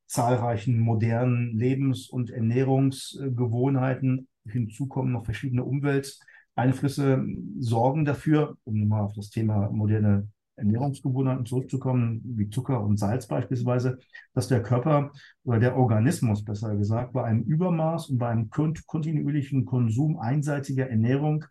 zahlreichen 0.07 0.79
modernen 0.79 1.57
Lebens- 1.57 2.09
und 2.09 2.29
Ernährungsgewohnheiten. 2.29 4.27
Hinzu 4.47 4.87
kommen 4.87 5.11
noch 5.11 5.25
verschiedene 5.25 5.63
Umwelteinflüsse, 5.63 7.25
sorgen 7.59 8.05
dafür, 8.05 8.57
um 8.63 8.87
mal 8.87 9.01
auf 9.01 9.13
das 9.13 9.29
Thema 9.29 9.69
moderne 9.71 10.27
Ernährungsgewohnheiten 10.57 11.45
zurückzukommen, 11.45 12.21
wie 12.23 12.49
Zucker 12.49 12.81
und 12.81 12.97
Salz 12.97 13.27
beispielsweise, 13.27 13.97
dass 14.33 14.47
der 14.47 14.61
Körper 14.61 15.11
oder 15.43 15.59
der 15.59 15.75
Organismus, 15.75 16.45
besser 16.45 16.75
gesagt, 16.75 17.13
bei 17.13 17.23
einem 17.23 17.43
Übermaß 17.43 18.09
und 18.09 18.19
bei 18.19 18.29
einem 18.29 18.49
kontinuierlichen 18.49 19.65
Konsum 19.65 20.17
einseitiger 20.17 20.89
Ernährung 20.89 21.43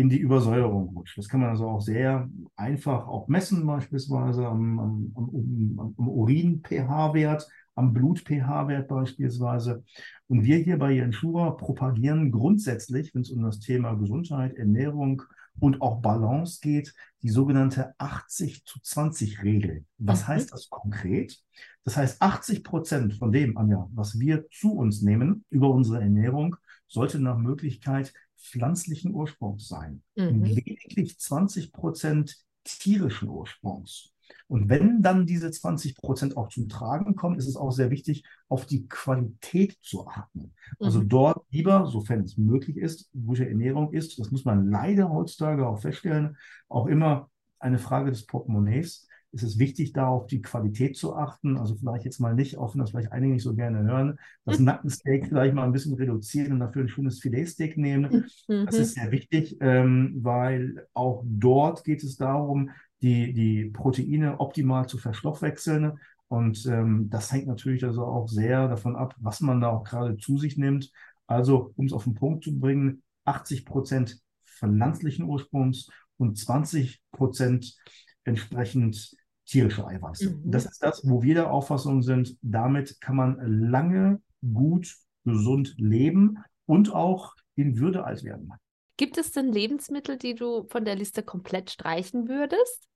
in 0.00 0.08
die 0.08 0.18
Übersäuerung 0.18 0.88
rutscht. 0.96 1.18
Das 1.18 1.28
kann 1.28 1.40
man 1.40 1.50
also 1.50 1.68
auch 1.68 1.80
sehr 1.80 2.28
einfach 2.56 3.06
auch 3.06 3.28
messen, 3.28 3.66
beispielsweise 3.66 4.46
am, 4.46 4.78
am, 4.78 5.12
am, 5.14 5.94
am 5.98 6.08
Urin-pH-Wert, 6.08 7.48
am 7.74 7.92
Blut-pH-Wert 7.92 8.88
beispielsweise. 8.88 9.84
Und 10.26 10.44
wir 10.44 10.56
hier 10.56 10.78
bei 10.78 10.92
Jensura 10.92 11.50
propagieren 11.50 12.30
grundsätzlich, 12.30 13.14
wenn 13.14 13.22
es 13.22 13.30
um 13.30 13.42
das 13.42 13.60
Thema 13.60 13.94
Gesundheit, 13.94 14.54
Ernährung 14.54 15.22
und 15.58 15.82
auch 15.82 16.00
Balance 16.00 16.60
geht, 16.62 16.94
die 17.22 17.28
sogenannte 17.28 17.94
80 17.98 18.64
zu 18.64 18.80
20 18.80 19.42
Regel. 19.42 19.84
Was 19.98 20.22
mhm. 20.22 20.28
heißt 20.28 20.52
das 20.52 20.70
konkret? 20.70 21.42
Das 21.84 21.96
heißt, 21.96 22.20
80 22.22 22.64
Prozent 22.64 23.14
von 23.14 23.32
dem, 23.32 23.56
Anja, 23.56 23.88
was 23.92 24.18
wir 24.18 24.48
zu 24.50 24.72
uns 24.72 25.02
nehmen 25.02 25.44
über 25.50 25.70
unsere 25.70 26.00
Ernährung, 26.00 26.56
sollte 26.88 27.18
nach 27.20 27.38
Möglichkeit 27.38 28.12
pflanzlichen 28.40 29.14
Ursprungs 29.14 29.68
sein. 29.68 30.02
Mhm. 30.16 30.44
Lediglich 30.44 31.18
20 31.18 31.72
Prozent 31.72 32.36
tierischen 32.64 33.28
Ursprungs. 33.28 34.12
Und 34.46 34.68
wenn 34.68 35.02
dann 35.02 35.26
diese 35.26 35.50
20 35.50 35.96
Prozent 35.96 36.36
auch 36.36 36.48
zum 36.48 36.68
Tragen 36.68 37.16
kommen, 37.16 37.38
ist 37.38 37.48
es 37.48 37.56
auch 37.56 37.70
sehr 37.70 37.90
wichtig, 37.90 38.24
auf 38.48 38.66
die 38.66 38.86
Qualität 38.88 39.76
zu 39.80 40.06
achten. 40.06 40.52
Also 40.78 41.00
mhm. 41.00 41.08
dort 41.08 41.44
lieber, 41.50 41.86
sofern 41.86 42.20
es 42.20 42.36
möglich 42.36 42.76
ist, 42.76 43.10
gute 43.12 43.48
Ernährung 43.48 43.92
ist, 43.92 44.18
das 44.18 44.30
muss 44.30 44.44
man 44.44 44.70
leider 44.70 45.10
heutzutage 45.10 45.66
auch 45.66 45.80
feststellen, 45.80 46.36
auch 46.68 46.86
immer 46.86 47.30
eine 47.58 47.78
Frage 47.78 48.10
des 48.10 48.26
Portemonnaies 48.26 49.06
ist 49.32 49.42
es 49.42 49.58
wichtig, 49.58 49.92
da 49.92 50.08
auf 50.08 50.26
die 50.26 50.42
Qualität 50.42 50.96
zu 50.96 51.14
achten. 51.14 51.56
Also 51.56 51.76
vielleicht 51.76 52.04
jetzt 52.04 52.18
mal 52.18 52.34
nicht, 52.34 52.58
auch 52.58 52.74
wenn 52.74 52.80
das 52.80 52.90
vielleicht 52.90 53.12
einige 53.12 53.34
nicht 53.34 53.42
so 53.42 53.54
gerne 53.54 53.82
hören, 53.82 54.18
das 54.44 54.58
mhm. 54.58 54.66
Nackensteak 54.66 55.26
vielleicht 55.28 55.54
mal 55.54 55.64
ein 55.64 55.72
bisschen 55.72 55.94
reduzieren 55.94 56.52
und 56.52 56.60
dafür 56.60 56.82
ein 56.82 56.88
schönes 56.88 57.20
Filetsteak 57.20 57.76
nehmen. 57.76 58.26
Mhm. 58.48 58.66
Das 58.66 58.76
ist 58.76 58.94
sehr 58.94 59.12
wichtig, 59.12 59.56
ähm, 59.60 60.18
weil 60.22 60.86
auch 60.94 61.22
dort 61.26 61.84
geht 61.84 62.02
es 62.02 62.16
darum, 62.16 62.70
die, 63.02 63.32
die 63.32 63.66
Proteine 63.66 64.40
optimal 64.40 64.86
zu 64.86 64.98
verstoffwechseln. 64.98 65.98
Und 66.28 66.66
ähm, 66.66 67.08
das 67.10 67.32
hängt 67.32 67.46
natürlich 67.46 67.84
also 67.84 68.04
auch 68.04 68.28
sehr 68.28 68.68
davon 68.68 68.96
ab, 68.96 69.14
was 69.18 69.40
man 69.40 69.60
da 69.60 69.68
auch 69.68 69.84
gerade 69.84 70.16
zu 70.16 70.38
sich 70.38 70.56
nimmt. 70.56 70.90
Also, 71.26 71.72
um 71.76 71.86
es 71.86 71.92
auf 71.92 72.04
den 72.04 72.14
Punkt 72.14 72.44
zu 72.44 72.58
bringen, 72.58 73.02
80 73.24 73.64
Prozent 73.64 74.20
pflanzlichen 74.44 75.24
Ursprungs 75.24 75.88
und 76.18 76.36
20 76.36 77.00
Prozent 77.12 77.76
entsprechend 78.24 79.16
tierische 79.50 79.86
Eiweiße. 79.86 80.30
Mhm. 80.30 80.50
Das 80.50 80.64
ist 80.64 80.82
das, 80.82 81.02
wo 81.04 81.22
wir 81.22 81.34
der 81.34 81.50
Auffassung 81.50 82.02
sind, 82.02 82.36
damit 82.40 83.00
kann 83.00 83.16
man 83.16 83.38
lange, 83.70 84.22
gut, 84.40 84.96
gesund 85.24 85.74
leben 85.76 86.38
und 86.66 86.94
auch 86.94 87.34
in 87.56 87.78
Würde 87.78 88.04
alt 88.04 88.24
werden. 88.24 88.52
Gibt 88.96 89.18
es 89.18 89.32
denn 89.32 89.52
Lebensmittel, 89.52 90.18
die 90.18 90.34
du 90.34 90.66
von 90.68 90.84
der 90.84 90.94
Liste 90.94 91.22
komplett 91.22 91.70
streichen 91.70 92.28
würdest? 92.28 92.86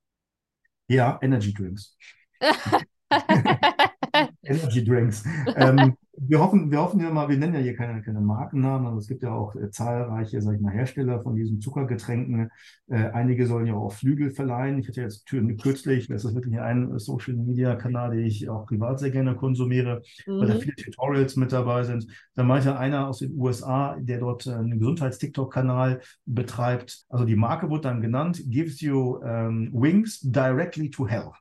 Ja, 0.88 1.18
Energy 1.23 1.52
Drinks. 1.52 1.96
Energy 4.42 4.84
Drinks. 4.84 5.25
Ähm, 5.56 5.96
wir 6.16 6.40
hoffen, 6.40 6.71
wir 6.71 6.80
hoffen 6.80 7.00
ja 7.00 7.11
mal, 7.11 7.28
wir 7.28 7.37
nennen 7.37 7.54
ja 7.54 7.61
hier 7.61 7.76
keine, 7.76 8.02
keine 8.02 8.21
Markennamen, 8.21 8.87
aber 8.87 8.99
es 8.99 9.09
gibt 9.09 9.23
ja 9.23 9.33
auch 9.33 9.54
äh, 9.56 9.71
zahlreiche, 9.71 10.40
sag 10.40 10.54
ich 10.54 10.61
mal, 10.61 10.73
Hersteller 10.73 11.23
von 11.23 11.35
diesen 11.35 11.61
Zuckergetränken. 11.61 12.50
Äh, 12.88 13.11
einige 13.11 13.47
sollen 13.47 13.66
ja 13.66 13.75
auch 13.75 13.92
Flügel 13.92 14.30
verleihen. 14.30 14.78
Ich 14.78 14.88
hatte 14.88 15.00
jetzt 15.00 15.26
kürzlich, 15.26 16.09
das 16.09 16.25
ist 16.25 16.35
wirklich 16.35 16.61
ein 16.61 16.99
Social 16.99 17.35
Media 17.35 17.75
Kanal, 17.76 18.16
den 18.16 18.25
ich 18.25 18.49
auch 18.49 18.66
privat 18.66 19.00
sehr 19.00 19.11
gerne 19.11 19.35
konsumiere, 19.35 20.02
mhm. 20.26 20.40
weil 20.40 20.49
da 20.49 20.54
mhm. 20.54 20.61
viele 20.61 20.76
Tutorials 20.76 21.37
mit 21.37 21.52
dabei 21.52 21.85
sind. 21.85 22.06
Da 22.35 22.44
meinte 22.44 22.78
einer 22.78 23.09
aus 23.09 23.18
den 23.18 23.37
USA, 23.37 23.97
der 23.99 24.21
dort 24.21 24.47
einen 24.47 24.78
Gesundheits-TikTok-Kanal 24.78 26.00
betreibt. 26.26 27.04
Also 27.09 27.25
die 27.25 27.37
Marke 27.37 27.71
wurde 27.71 27.83
dann 27.83 28.00
genannt, 28.00 28.42
gives 28.47 28.80
you 28.80 29.16
um, 29.16 29.71
wings 29.73 30.21
directly 30.21 30.90
to 30.90 31.06
hell. 31.06 31.33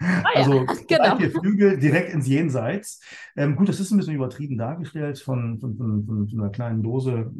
Ah, 0.00 0.22
also 0.34 0.64
ja. 0.88 1.16
genau. 1.18 1.40
Flügel 1.40 1.78
direkt 1.78 2.12
ins 2.12 2.26
Jenseits. 2.26 3.00
Ähm, 3.36 3.56
gut, 3.56 3.68
das 3.68 3.80
ist 3.80 3.90
ein 3.90 3.98
bisschen 3.98 4.14
übertrieben 4.22 4.56
dargestellt 4.56 5.18
von, 5.18 5.58
von, 5.58 5.76
von, 5.76 6.06
von, 6.06 6.40
einer 6.40 6.50
kleinen 6.50 6.82
Dose 6.82 7.32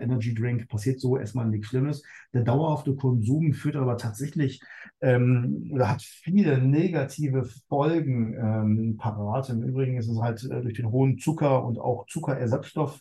Energy 0.00 0.34
Drink. 0.34 0.68
Passiert 0.68 1.00
so 1.00 1.16
erstmal 1.16 1.46
nichts 1.46 1.68
Schlimmes. 1.68 2.02
Der 2.32 2.42
dauerhafte 2.42 2.94
Konsum 2.96 3.52
führt 3.52 3.76
aber 3.76 3.96
tatsächlich 3.96 4.60
ähm, 5.00 5.70
oder 5.72 5.88
hat 5.90 6.02
viele 6.02 6.58
negative 6.58 7.44
Folgen 7.68 8.34
ähm, 8.34 8.96
parat. 8.96 9.48
Im 9.50 9.62
Übrigen 9.62 9.96
ist 9.96 10.08
es 10.08 10.20
halt 10.20 10.42
äh, 10.44 10.62
durch 10.62 10.74
den 10.74 10.90
hohen 10.90 11.18
Zucker 11.18 11.64
und 11.64 11.78
auch 11.78 12.06
Zuckerersatzstoff 12.06 13.00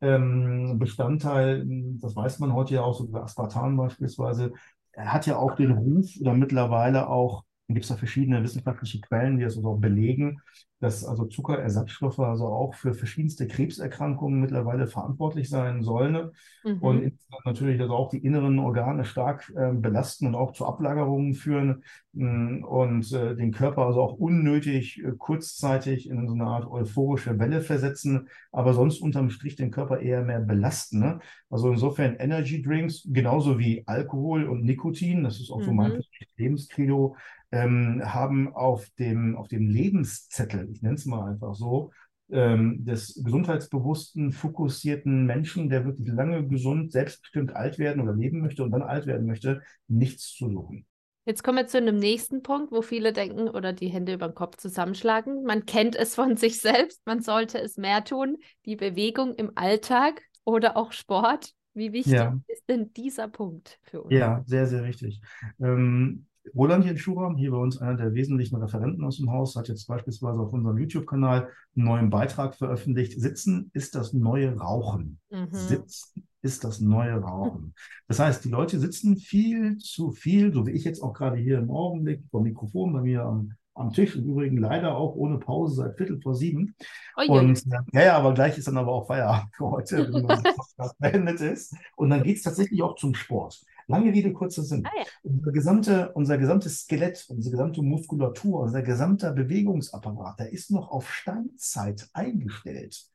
ähm, 0.00 0.78
Bestandteil, 0.78 1.64
das 2.00 2.14
weiß 2.14 2.38
man 2.40 2.52
heute 2.52 2.74
ja 2.74 2.82
auch, 2.82 2.94
so 2.94 3.08
Aspartam 3.14 3.76
beispielsweise, 3.76 4.52
hat 4.96 5.26
ja 5.26 5.36
auch 5.38 5.54
den 5.54 5.72
Ruf 5.72 6.10
oder 6.20 6.34
mittlerweile 6.34 7.08
auch 7.08 7.44
dann 7.66 7.74
gibt 7.74 7.84
es 7.84 7.88
da 7.88 7.96
verschiedene 7.96 8.42
wissenschaftliche 8.42 9.00
Quellen, 9.00 9.38
die 9.38 9.44
das 9.44 9.56
also 9.56 9.70
auch 9.70 9.78
belegen, 9.78 10.40
dass 10.80 11.02
also 11.02 11.24
Zuckerersatzstoffe 11.24 12.18
also 12.18 12.46
auch 12.46 12.74
für 12.74 12.92
verschiedenste 12.92 13.46
Krebserkrankungen 13.46 14.38
mittlerweile 14.38 14.86
verantwortlich 14.86 15.48
sein 15.48 15.82
sollen 15.82 16.30
mhm. 16.62 16.78
und 16.80 17.18
natürlich 17.46 17.80
also 17.80 17.94
auch 17.94 18.10
die 18.10 18.18
inneren 18.18 18.58
Organe 18.58 19.06
stark 19.06 19.50
äh, 19.56 19.72
belasten 19.72 20.26
und 20.26 20.34
auch 20.34 20.52
zu 20.52 20.66
Ablagerungen 20.66 21.32
führen 21.32 21.84
mh, 22.12 22.28
mm, 22.28 22.64
und 22.64 23.12
äh, 23.12 23.34
den 23.34 23.50
Körper 23.50 23.86
also 23.86 24.02
auch 24.02 24.12
unnötig 24.12 25.02
äh, 25.02 25.12
kurzzeitig 25.16 26.10
in 26.10 26.28
so 26.28 26.34
eine 26.34 26.44
Art 26.44 26.66
euphorische 26.66 27.38
Welle 27.38 27.62
versetzen, 27.62 28.28
aber 28.52 28.74
sonst 28.74 29.00
unterm 29.00 29.30
Strich 29.30 29.56
den 29.56 29.70
Körper 29.70 30.00
eher 30.00 30.22
mehr 30.22 30.40
belasten. 30.40 31.00
Ne? 31.00 31.20
Also 31.48 31.70
insofern 31.70 32.16
Energy 32.16 32.60
Drinks 32.60 33.08
genauso 33.10 33.58
wie 33.58 33.84
Alkohol 33.86 34.44
und 34.44 34.64
Nikotin, 34.64 35.24
das 35.24 35.40
ist 35.40 35.50
auch 35.50 35.60
mhm. 35.60 35.64
so 35.64 35.72
mein 35.72 35.92
mhm. 35.92 36.02
Lebenskredo, 36.36 37.16
ähm, 37.54 38.02
haben 38.04 38.52
auf 38.52 38.90
dem, 38.98 39.36
auf 39.36 39.46
dem 39.46 39.68
Lebenszettel, 39.68 40.68
ich 40.72 40.82
nenne 40.82 40.96
es 40.96 41.06
mal 41.06 41.30
einfach 41.30 41.54
so, 41.54 41.92
ähm, 42.30 42.84
des 42.84 43.22
gesundheitsbewussten, 43.22 44.32
fokussierten 44.32 45.24
Menschen, 45.24 45.68
der 45.68 45.84
wirklich 45.84 46.08
lange 46.08 46.46
gesund, 46.48 46.90
selbstbestimmt 46.90 47.54
alt 47.54 47.78
werden 47.78 48.02
oder 48.02 48.12
leben 48.12 48.40
möchte 48.40 48.64
und 48.64 48.72
dann 48.72 48.82
alt 48.82 49.06
werden 49.06 49.26
möchte, 49.26 49.62
nichts 49.86 50.34
zu 50.34 50.50
suchen. 50.50 50.84
Jetzt 51.26 51.44
kommen 51.44 51.58
wir 51.58 51.66
zu 51.68 51.78
einem 51.78 51.96
nächsten 51.96 52.42
Punkt, 52.42 52.72
wo 52.72 52.82
viele 52.82 53.12
denken 53.12 53.48
oder 53.48 53.72
die 53.72 53.88
Hände 53.88 54.14
über 54.14 54.28
den 54.28 54.34
Kopf 54.34 54.56
zusammenschlagen. 54.56 55.44
Man 55.44 55.64
kennt 55.64 55.94
es 55.94 56.16
von 56.16 56.36
sich 56.36 56.60
selbst, 56.60 57.02
man 57.06 57.20
sollte 57.20 57.58
es 57.60 57.76
mehr 57.76 58.02
tun. 58.04 58.38
Die 58.64 58.76
Bewegung 58.76 59.36
im 59.36 59.52
Alltag 59.54 60.22
oder 60.42 60.76
auch 60.76 60.92
Sport. 60.92 61.52
Wie 61.72 61.92
wichtig 61.92 62.14
ja. 62.14 62.38
ist 62.46 62.68
denn 62.68 62.92
dieser 62.92 63.28
Punkt 63.28 63.80
für 63.82 64.02
uns? 64.02 64.14
Ja, 64.14 64.42
sehr, 64.46 64.66
sehr 64.66 64.84
wichtig. 64.84 65.20
Ähm, 65.60 66.26
Roland 66.54 66.84
Jenschura, 66.84 67.34
hier 67.36 67.52
bei 67.52 67.56
uns 67.56 67.78
einer 67.78 67.96
der 67.96 68.14
wesentlichen 68.14 68.56
Referenten 68.56 69.04
aus 69.04 69.16
dem 69.16 69.30
Haus, 69.30 69.56
hat 69.56 69.68
jetzt 69.68 69.86
beispielsweise 69.86 70.40
auf 70.40 70.52
unserem 70.52 70.78
YouTube-Kanal 70.78 71.48
einen 71.76 71.84
neuen 71.84 72.10
Beitrag 72.10 72.54
veröffentlicht. 72.54 73.18
Sitzen 73.18 73.70
ist 73.72 73.94
das 73.94 74.12
neue 74.12 74.56
Rauchen. 74.56 75.20
Mhm. 75.30 75.48
Sitzen 75.52 76.26
ist 76.42 76.62
das 76.62 76.80
neue 76.80 77.14
Rauchen. 77.14 77.74
Das 78.06 78.18
heißt, 78.18 78.44
die 78.44 78.50
Leute 78.50 78.78
sitzen 78.78 79.16
viel 79.16 79.78
zu 79.78 80.12
viel, 80.12 80.52
so 80.52 80.66
wie 80.66 80.72
ich 80.72 80.84
jetzt 80.84 81.02
auch 81.02 81.14
gerade 81.14 81.38
hier 81.38 81.58
im 81.58 81.70
Augenblick 81.70 82.22
vom 82.30 82.42
Mikrofon 82.42 82.92
bei 82.92 83.00
mir 83.00 83.22
am, 83.22 83.54
am 83.72 83.92
Tisch, 83.92 84.14
im 84.14 84.24
Übrigen 84.24 84.58
leider 84.58 84.94
auch 84.96 85.14
ohne 85.14 85.38
Pause 85.38 85.76
seit 85.76 85.96
Viertel 85.96 86.20
vor 86.20 86.34
sieben. 86.34 86.76
Oi, 87.16 87.28
und 87.28 87.64
ja, 87.92 88.02
ja, 88.02 88.16
aber 88.18 88.34
gleich 88.34 88.58
ist 88.58 88.68
dann 88.68 88.76
aber 88.76 88.92
auch 88.92 89.06
Feierabend 89.06 89.54
für 89.56 89.70
heute, 89.70 90.12
wenn 90.12 90.26
das 90.76 90.94
beendet 90.98 91.40
ist. 91.40 91.74
Und 91.96 92.10
dann 92.10 92.22
geht 92.22 92.36
es 92.36 92.42
tatsächlich 92.42 92.82
auch 92.82 92.96
zum 92.96 93.14
Sport. 93.14 93.64
Lange 93.86 94.12
Rede, 94.12 94.32
kurzer 94.32 94.62
Sinn. 94.62 94.82
Ah, 94.84 94.90
ja. 94.96 95.04
unser, 95.22 95.52
gesamte, 95.52 96.12
unser 96.12 96.38
gesamtes 96.38 96.80
Skelett, 96.80 97.24
unsere 97.28 97.52
gesamte 97.52 97.82
Muskulatur, 97.82 98.60
unser 98.60 98.82
gesamter 98.82 99.32
Bewegungsapparat, 99.32 100.40
der 100.40 100.52
ist 100.52 100.70
noch 100.70 100.90
auf 100.90 101.12
Steinzeit 101.12 102.08
eingestellt. 102.12 103.06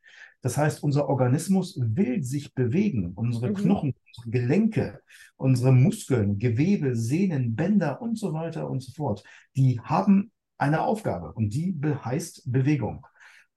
Das 0.42 0.56
heißt, 0.56 0.82
unser 0.82 1.08
Organismus 1.08 1.78
will 1.80 2.22
sich 2.22 2.54
bewegen. 2.54 3.12
Unsere 3.14 3.50
mhm. 3.50 3.54
Knochen, 3.54 3.94
unsere 4.06 4.30
Gelenke, 4.30 5.00
unsere 5.36 5.72
Muskeln, 5.72 6.38
Gewebe, 6.38 6.96
Sehnen, 6.96 7.54
Bänder 7.54 8.00
und 8.00 8.18
so 8.18 8.32
weiter 8.32 8.70
und 8.70 8.82
so 8.82 8.92
fort, 8.92 9.22
die 9.56 9.80
haben 9.80 10.32
eine 10.56 10.82
Aufgabe 10.82 11.32
und 11.32 11.54
die 11.54 11.74
heißt 11.82 12.50
Bewegung. 12.50 13.06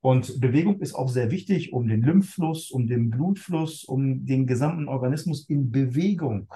Und 0.01 0.41
Bewegung 0.41 0.81
ist 0.81 0.95
auch 0.95 1.07
sehr 1.07 1.31
wichtig, 1.31 1.71
um 1.71 1.87
den 1.87 2.01
Lymphfluss, 2.01 2.71
um 2.71 2.87
den 2.87 3.09
Blutfluss, 3.09 3.85
um 3.85 4.25
den 4.25 4.47
gesamten 4.47 4.89
Organismus 4.89 5.47
in 5.47 5.71
Bewegung 5.71 6.49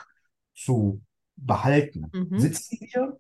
zu 0.58 1.02
behalten. 1.36 2.10
Mhm. 2.14 2.40
Sitzen 2.40 2.80
wir, 2.82 3.20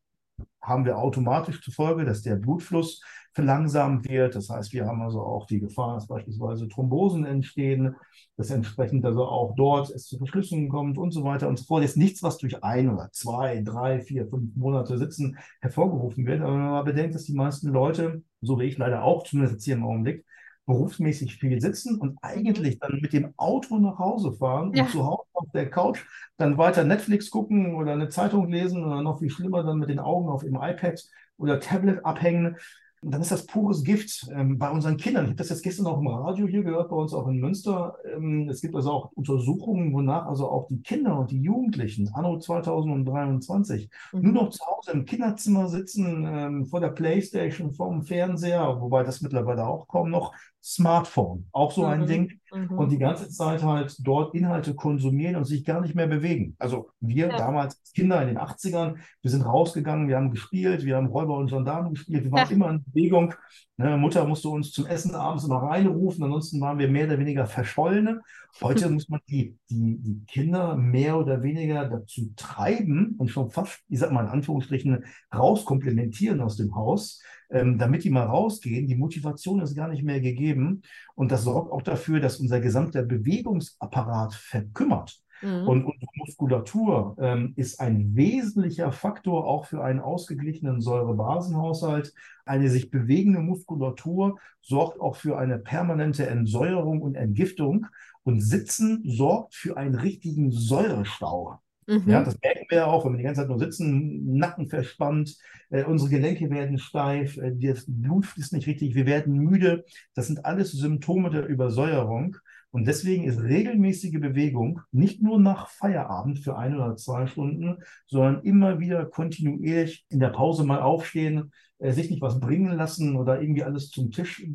haben 0.62 0.86
wir 0.86 0.97
automatisch 0.97 1.62
zur 1.62 1.73
Folge, 1.73 2.04
dass 2.04 2.21
der 2.23 2.36
Blutfluss 2.36 3.02
verlangsamt 3.34 4.10
wird. 4.10 4.36
Das 4.36 4.50
heißt, 4.50 4.73
wir 4.73 4.86
haben 4.86 5.02
also 5.02 5.21
auch 5.21 5.45
die 5.45 5.60
Gefahr, 5.60 5.93
dass 5.95 6.08
beispielsweise 6.08 6.67
Thrombosen 6.67 7.23
entstehen, 7.23 7.95
dass 8.36 8.50
entsprechend 8.50 9.06
also 9.06 9.26
auch 9.26 9.54
dort 9.56 9.91
es 9.91 10.08
zu 10.08 10.17
Verschlüsselungen 10.17 10.69
kommt 10.69 10.97
und 10.97 11.12
so 11.12 11.23
weiter 11.23 11.47
und 11.47 11.60
so 11.60 11.65
fort. 11.65 11.84
Jetzt 11.84 11.97
nichts, 11.97 12.23
was 12.23 12.38
durch 12.38 12.63
ein 12.63 12.89
oder 12.89 13.10
zwei, 13.12 13.62
drei, 13.62 14.02
vier, 14.02 14.28
fünf 14.28 14.56
Monate 14.56 14.97
Sitzen 14.97 15.38
hervorgerufen 15.62 16.26
wird. 16.26 16.41
Aber 16.41 16.54
wenn 16.54 16.62
man 16.62 16.71
mal 16.71 16.84
bedenkt, 16.84 17.13
dass 17.13 17.26
die 17.26 17.36
meisten 17.36 17.69
Leute, 17.69 18.23
so 18.41 18.60
wie 18.60 18.63
ich 18.63 18.78
leider 18.80 19.04
auch, 19.04 19.23
zumindest 19.23 19.54
jetzt 19.54 19.65
hier 19.65 19.76
im 19.76 19.86
Augenblick, 19.86 20.26
berufsmäßig 20.68 21.38
viel 21.38 21.60
sitzen 21.62 22.00
und 22.00 22.20
eigentlich 22.22 22.78
dann 22.78 23.00
mit 23.02 23.14
dem 23.14 23.34
Auto 23.38 23.80
nach 23.80 23.98
Hause 23.98 24.34
fahren 24.34 24.74
ja. 24.74 24.84
und 24.84 24.92
zu 24.92 25.06
Hause 25.06 25.24
auf 25.34 25.48
der 25.54 25.70
Couch 25.70 26.06
dann 26.38 26.58
weiter 26.58 26.84
Netflix 26.84 27.32
gucken 27.32 27.74
oder 27.76 27.94
eine 27.94 28.10
Zeitung 28.10 28.52
lesen 28.52 28.86
oder 28.86 29.02
noch 29.02 29.20
viel 29.20 29.30
schlimmer 29.30 29.64
dann 29.64 29.80
mit 29.80 29.90
den 29.90 30.00
Augen 30.00 30.30
auf 30.30 30.44
dem 30.44 30.56
iPad 30.56 31.02
oder 31.38 31.60
Tablet 31.60 32.06
abhängen. 32.06 32.58
Und 33.08 33.13
dann 33.13 33.22
ist 33.22 33.32
das 33.32 33.46
pures 33.46 33.86
Gift 33.86 34.28
ähm, 34.36 34.58
bei 34.58 34.70
unseren 34.70 34.98
Kindern. 34.98 35.24
Ich 35.24 35.30
habe 35.30 35.38
das 35.38 35.48
jetzt 35.48 35.63
gestern 35.63 35.86
auch 35.86 36.02
im 36.02 36.08
Radio 36.08 36.46
hier 36.46 36.62
gehört, 36.62 36.89
bei 36.89 36.96
uns 36.98 37.13
auch 37.13 37.26
in 37.30 37.39
Münster. 37.39 37.96
Ähm, 38.13 38.50
es 38.50 38.60
gibt 38.60 38.76
also 38.76 38.91
auch 38.91 39.12
Untersuchungen, 39.13 39.93
wonach 39.93 40.26
also 40.26 40.50
auch 40.50 40.67
die 40.67 40.82
Kinder 40.82 41.17
und 41.17 41.32
die 41.32 41.39
Jugendlichen 41.39 42.10
anno 42.13 42.38
2023 42.38 43.89
mhm. 44.12 44.22
nur 44.22 44.34
noch 44.34 44.50
zu 44.50 44.60
Hause 44.65 44.91
im 44.91 45.06
Kinderzimmer 45.06 45.70
sitzen, 45.70 46.26
ähm, 46.28 46.65
vor 46.65 46.82
der 46.82 46.89
Playstation, 46.89 47.72
vor 47.72 47.91
dem 47.91 48.04
Fernseher, 48.04 48.82
wobei 48.82 49.04
das 49.04 49.22
mittlerweile 49.22 49.65
auch 49.65 49.88
kaum 49.88 50.10
noch 50.10 50.34
Smartphone, 50.62 51.48
auch 51.54 51.72
so 51.72 51.86
ein 51.86 52.02
mhm. 52.02 52.08
Ding. 52.08 52.39
Mhm. 52.52 52.78
Und 52.78 52.92
die 52.92 52.98
ganze 52.98 53.30
Zeit 53.30 53.64
halt 53.64 53.96
dort 54.00 54.34
Inhalte 54.34 54.74
konsumieren 54.74 55.36
und 55.36 55.46
sich 55.46 55.66
gar 55.66 55.82
nicht 55.82 55.96
mehr 55.96 56.08
bewegen. 56.08 56.56
Also 56.60 56.92
wir 57.00 57.28
ja. 57.28 57.38
damals 57.38 57.80
als 57.80 57.94
Kinder 57.94 58.22
in 58.22 58.30
den 58.30 58.38
80ern, 58.38 58.96
wir 59.22 59.32
sind 59.32 59.44
rausgegangen, 59.44 60.08
wir 60.08 60.16
haben 60.16 60.32
gespielt, 60.32 60.86
wir 60.86 60.96
haben 60.96 61.08
Räuber 61.08 61.38
und 61.38 61.50
Gendarmen 61.50 61.94
gespielt, 61.94 62.24
wir 62.24 62.32
waren 62.32 62.48
ja. 62.48 62.56
immer 62.56 62.70
in 62.70 62.84
Bewegung. 62.84 63.34
Ne, 63.78 63.96
Mutter 63.98 64.26
musste 64.26 64.50
uns 64.50 64.72
zum 64.72 64.88
Essen 64.88 65.14
abends 65.14 65.44
immer 65.44 65.58
reinrufen, 65.58 66.24
ansonsten 66.24 66.60
waren 66.62 66.80
wir 66.80 66.88
mehr 66.88 67.06
oder 67.06 67.20
weniger 67.20 67.46
verschollene. 67.46 68.22
Heute 68.62 68.90
muss 68.90 69.08
man 69.10 69.20
die, 69.30 69.56
die, 69.70 69.98
die 70.00 70.26
Kinder 70.26 70.76
mehr 70.76 71.18
oder 71.18 71.44
weniger 71.44 71.86
dazu 71.86 72.32
treiben 72.36 73.16
und 73.18 73.30
schon 73.30 73.52
fast, 73.52 73.82
ich 73.90 74.00
sag 74.00 74.12
mal 74.12 74.26
in 74.26 74.32
Anführungsstrichen, 74.32 75.06
rauskomplementieren 75.34 76.42
aus 76.42 76.58
dem 76.58 76.76
Haus, 76.76 77.22
ähm, 77.50 77.78
damit 77.78 78.04
die 78.04 78.10
mal 78.10 78.26
rausgehen. 78.26 78.88
Die 78.88 78.96
Motivation 78.96 79.62
ist 79.62 79.76
gar 79.76 79.88
nicht 79.88 80.04
mehr 80.04 80.22
gegeben 80.22 80.82
und 81.16 81.32
das 81.32 81.44
sorgt 81.44 81.72
auch 81.72 81.82
dafür, 81.82 82.20
dass 82.20 82.40
unser 82.40 82.60
gesamter 82.60 83.04
Bewegungsapparat 83.04 84.34
verkümmert. 84.34 85.22
Mhm. 85.42 85.68
Und 85.68 85.86
unsere 85.86 86.12
Muskulatur 86.16 87.16
ähm, 87.20 87.54
ist 87.56 87.80
ein 87.80 88.16
wesentlicher 88.16 88.92
Faktor 88.92 89.46
auch 89.46 89.66
für 89.66 89.84
einen 89.84 90.00
ausgeglichenen 90.00 90.82
Säurebasenhaushalt. 90.82 92.14
Eine 92.46 92.70
sich 92.70 92.90
bewegende 92.90 93.40
Muskulatur 93.40 94.40
sorgt 94.62 95.00
auch 95.00 95.16
für 95.16 95.38
eine 95.38 95.60
permanente 95.60 96.28
Entsäuerung 96.28 97.02
und 97.02 97.16
Entgiftung. 97.16 97.88
Und 98.24 98.42
Sitzen 98.42 99.04
sorgt 99.06 99.56
für 99.56 99.78
einen 99.78 99.96
richtigen 99.96 100.52
Säurestau. 100.52 101.60
Mhm. 101.88 102.10
Ja, 102.10 102.21
das 102.23 102.38
merken 102.41 102.65
wir 102.69 102.78
ja 102.80 102.86
auch, 102.86 103.06
wenn 103.06 103.13
wir 103.13 103.17
die 103.17 103.23
ganze 103.23 103.41
Zeit 103.41 103.50
nur 103.50 103.60
sitzen, 103.60 104.36
Nacken 104.36 104.67
verspannt, 104.67 105.38
äh, 105.69 105.84
unsere 105.86 106.10
Gelenke 106.10 106.50
werden 106.50 106.80
steif, 106.80 107.38
äh, 107.38 107.54
das 107.56 107.86
Blut 107.88 108.26
fließt 108.26 108.54
nicht 108.54 108.67
richtig, 108.67 108.93
wir 108.93 109.06
werden 109.06 109.38
müde. 109.38 109.86
Das 110.13 110.28
sind 110.28 110.45
alles 110.45 110.71
Symptome 110.71 111.30
der 111.30 111.47
Übersäuerung. 111.47 112.38
Und 112.71 112.86
deswegen 112.86 113.23
ist 113.23 113.41
regelmäßige 113.41 114.19
Bewegung 114.19 114.82
nicht 114.91 115.21
nur 115.21 115.39
nach 115.39 115.69
Feierabend 115.69 116.39
für 116.39 116.58
ein 116.58 116.76
oder 116.76 116.97
zwei 116.97 117.26
Stunden, 117.26 117.78
sondern 118.06 118.43
immer 118.43 118.80
wieder 118.80 119.06
kontinuierlich 119.06 120.06
in 120.10 120.19
der 120.19 120.30
Pause 120.30 120.65
mal 120.65 120.82
aufstehen, 120.82 121.54
äh, 121.80 121.92
sich 121.92 122.10
nicht 122.10 122.22
was 122.22 122.40
bringen 122.40 122.76
lassen 122.76 123.16
oder 123.16 123.40
irgendwie 123.42 123.63
alles 123.63 123.90
zum 123.90 124.12
Tisch 124.12 124.46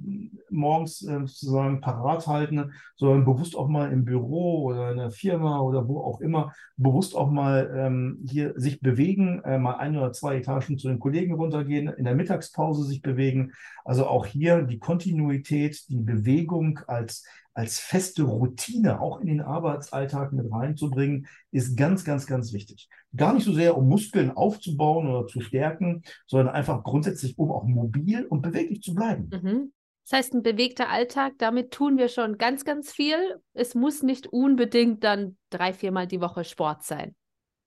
morgens 0.51 1.03
äh, 1.03 1.21
sozusagen 1.21 1.81
parat 1.81 2.27
halten, 2.27 2.73
sondern 2.97 3.25
bewusst 3.25 3.57
auch 3.57 3.69
mal 3.69 3.93
im 3.93 4.05
Büro 4.05 4.65
oder 4.65 4.91
in 4.91 4.99
der 4.99 5.11
Firma 5.11 5.61
oder 5.61 5.87
wo 5.87 6.01
auch 6.01 6.21
immer, 6.21 6.53
bewusst 6.77 7.15
auch 7.17 7.31
mal 7.31 7.73
ähm, 7.77 8.25
hier 8.29 8.55
sich 8.57 8.81
bewegen, 8.81 9.41
äh, 9.45 9.59
mal 9.59 9.77
ein 9.77 9.97
oder 9.97 10.13
zwei 10.13 10.37
Etagen 10.37 10.79
zu 10.79 10.89
den 10.89 10.99
Kollegen 10.99 11.35
runtergehen, 11.35 11.89
in 11.89 12.05
der 12.05 12.15
Mittagspause 12.15 12.85
sich 12.85 13.03
bewegen. 13.03 13.53
Also 13.85 14.07
auch 14.07 14.27
hier 14.27 14.63
die 14.63 14.79
Kontinuität, 14.79 15.89
die 15.89 16.01
Bewegung 16.01 16.81
als 16.87 17.25
als 17.55 17.79
feste 17.79 18.23
Routine 18.23 19.01
auch 19.01 19.21
in 19.21 19.27
den 19.27 19.41
Arbeitsalltag 19.41 20.33
mit 20.33 20.51
reinzubringen, 20.51 21.27
ist 21.51 21.77
ganz, 21.77 22.05
ganz, 22.05 22.27
ganz 22.27 22.53
wichtig. 22.53 22.89
Gar 23.15 23.35
nicht 23.35 23.45
so 23.45 23.53
sehr, 23.53 23.77
um 23.77 23.89
Muskeln 23.89 24.31
aufzubauen 24.31 25.07
oder 25.09 25.27
zu 25.27 25.41
stärken, 25.41 26.03
sondern 26.27 26.55
einfach 26.55 26.83
grundsätzlich, 26.83 27.39
um 27.39 27.51
auch 27.51 27.65
mobil 27.65 28.25
und 28.25 28.43
beweglich 28.43 28.83
zu 28.83 28.95
bleiben. 28.95 29.29
Mhm. 29.31 29.73
Das 30.09 30.19
heißt, 30.19 30.35
ein 30.35 30.43
bewegter 30.43 30.89
Alltag, 30.89 31.35
damit 31.39 31.71
tun 31.71 31.97
wir 31.97 32.09
schon 32.09 32.37
ganz, 32.37 32.65
ganz 32.65 32.91
viel. 32.91 33.41
Es 33.55 33.75
muss 33.75 34.03
nicht 34.03 34.27
unbedingt 34.27 35.05
dann 35.05 35.37
drei, 35.51 35.73
viermal 35.73 36.07
die 36.07 36.21
Woche 36.21 36.45
Sport 36.45 36.83
sein. 36.83 37.15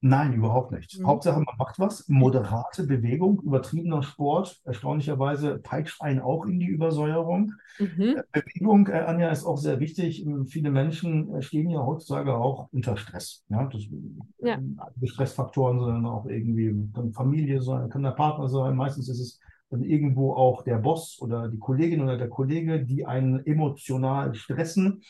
Nein, 0.07 0.33
überhaupt 0.33 0.71
nicht. 0.71 0.99
Mhm. 0.99 1.07
Hauptsache, 1.07 1.39
man 1.39 1.55
macht 1.57 1.79
was. 1.79 2.07
Moderate 2.07 2.83
Bewegung, 2.83 3.41
übertriebener 3.41 4.03
Sport. 4.03 4.61
Erstaunlicherweise 4.63 5.57
peitscht 5.57 5.99
einen 5.99 6.19
auch 6.19 6.45
in 6.45 6.59
die 6.59 6.67
Übersäuerung. 6.67 7.53
Mhm. 7.79 8.15
Äh, 8.15 8.23
Bewegung, 8.31 8.87
äh, 8.87 8.99
Anja, 8.99 9.31
ist 9.31 9.45
auch 9.45 9.57
sehr 9.57 9.79
wichtig. 9.79 10.23
Ähm, 10.23 10.45
viele 10.45 10.69
Menschen 10.69 11.33
äh, 11.33 11.41
stehen 11.41 11.71
ja 11.71 11.83
heutzutage 11.83 12.35
auch 12.35 12.69
unter 12.71 12.97
Stress. 12.97 13.43
Ja, 13.49 13.65
das, 13.65 13.81
ja. 14.37 14.59
Die 14.95 15.07
Stressfaktoren 15.07 15.83
sind 15.83 16.05
auch 16.05 16.27
irgendwie, 16.27 16.87
kann 16.93 17.11
Familie 17.11 17.63
sein, 17.63 17.89
kann 17.89 18.03
der 18.03 18.11
Partner 18.11 18.47
sein. 18.47 18.75
Meistens 18.75 19.09
ist 19.09 19.19
es 19.19 19.39
dann 19.71 19.81
irgendwo 19.81 20.33
auch 20.33 20.61
der 20.61 20.77
Boss 20.77 21.17
oder 21.19 21.49
die 21.49 21.57
Kollegin 21.57 22.03
oder 22.03 22.19
der 22.19 22.29
Kollege, 22.29 22.85
die 22.85 23.07
einen 23.07 23.43
emotional 23.43 24.35
stressen. 24.35 25.01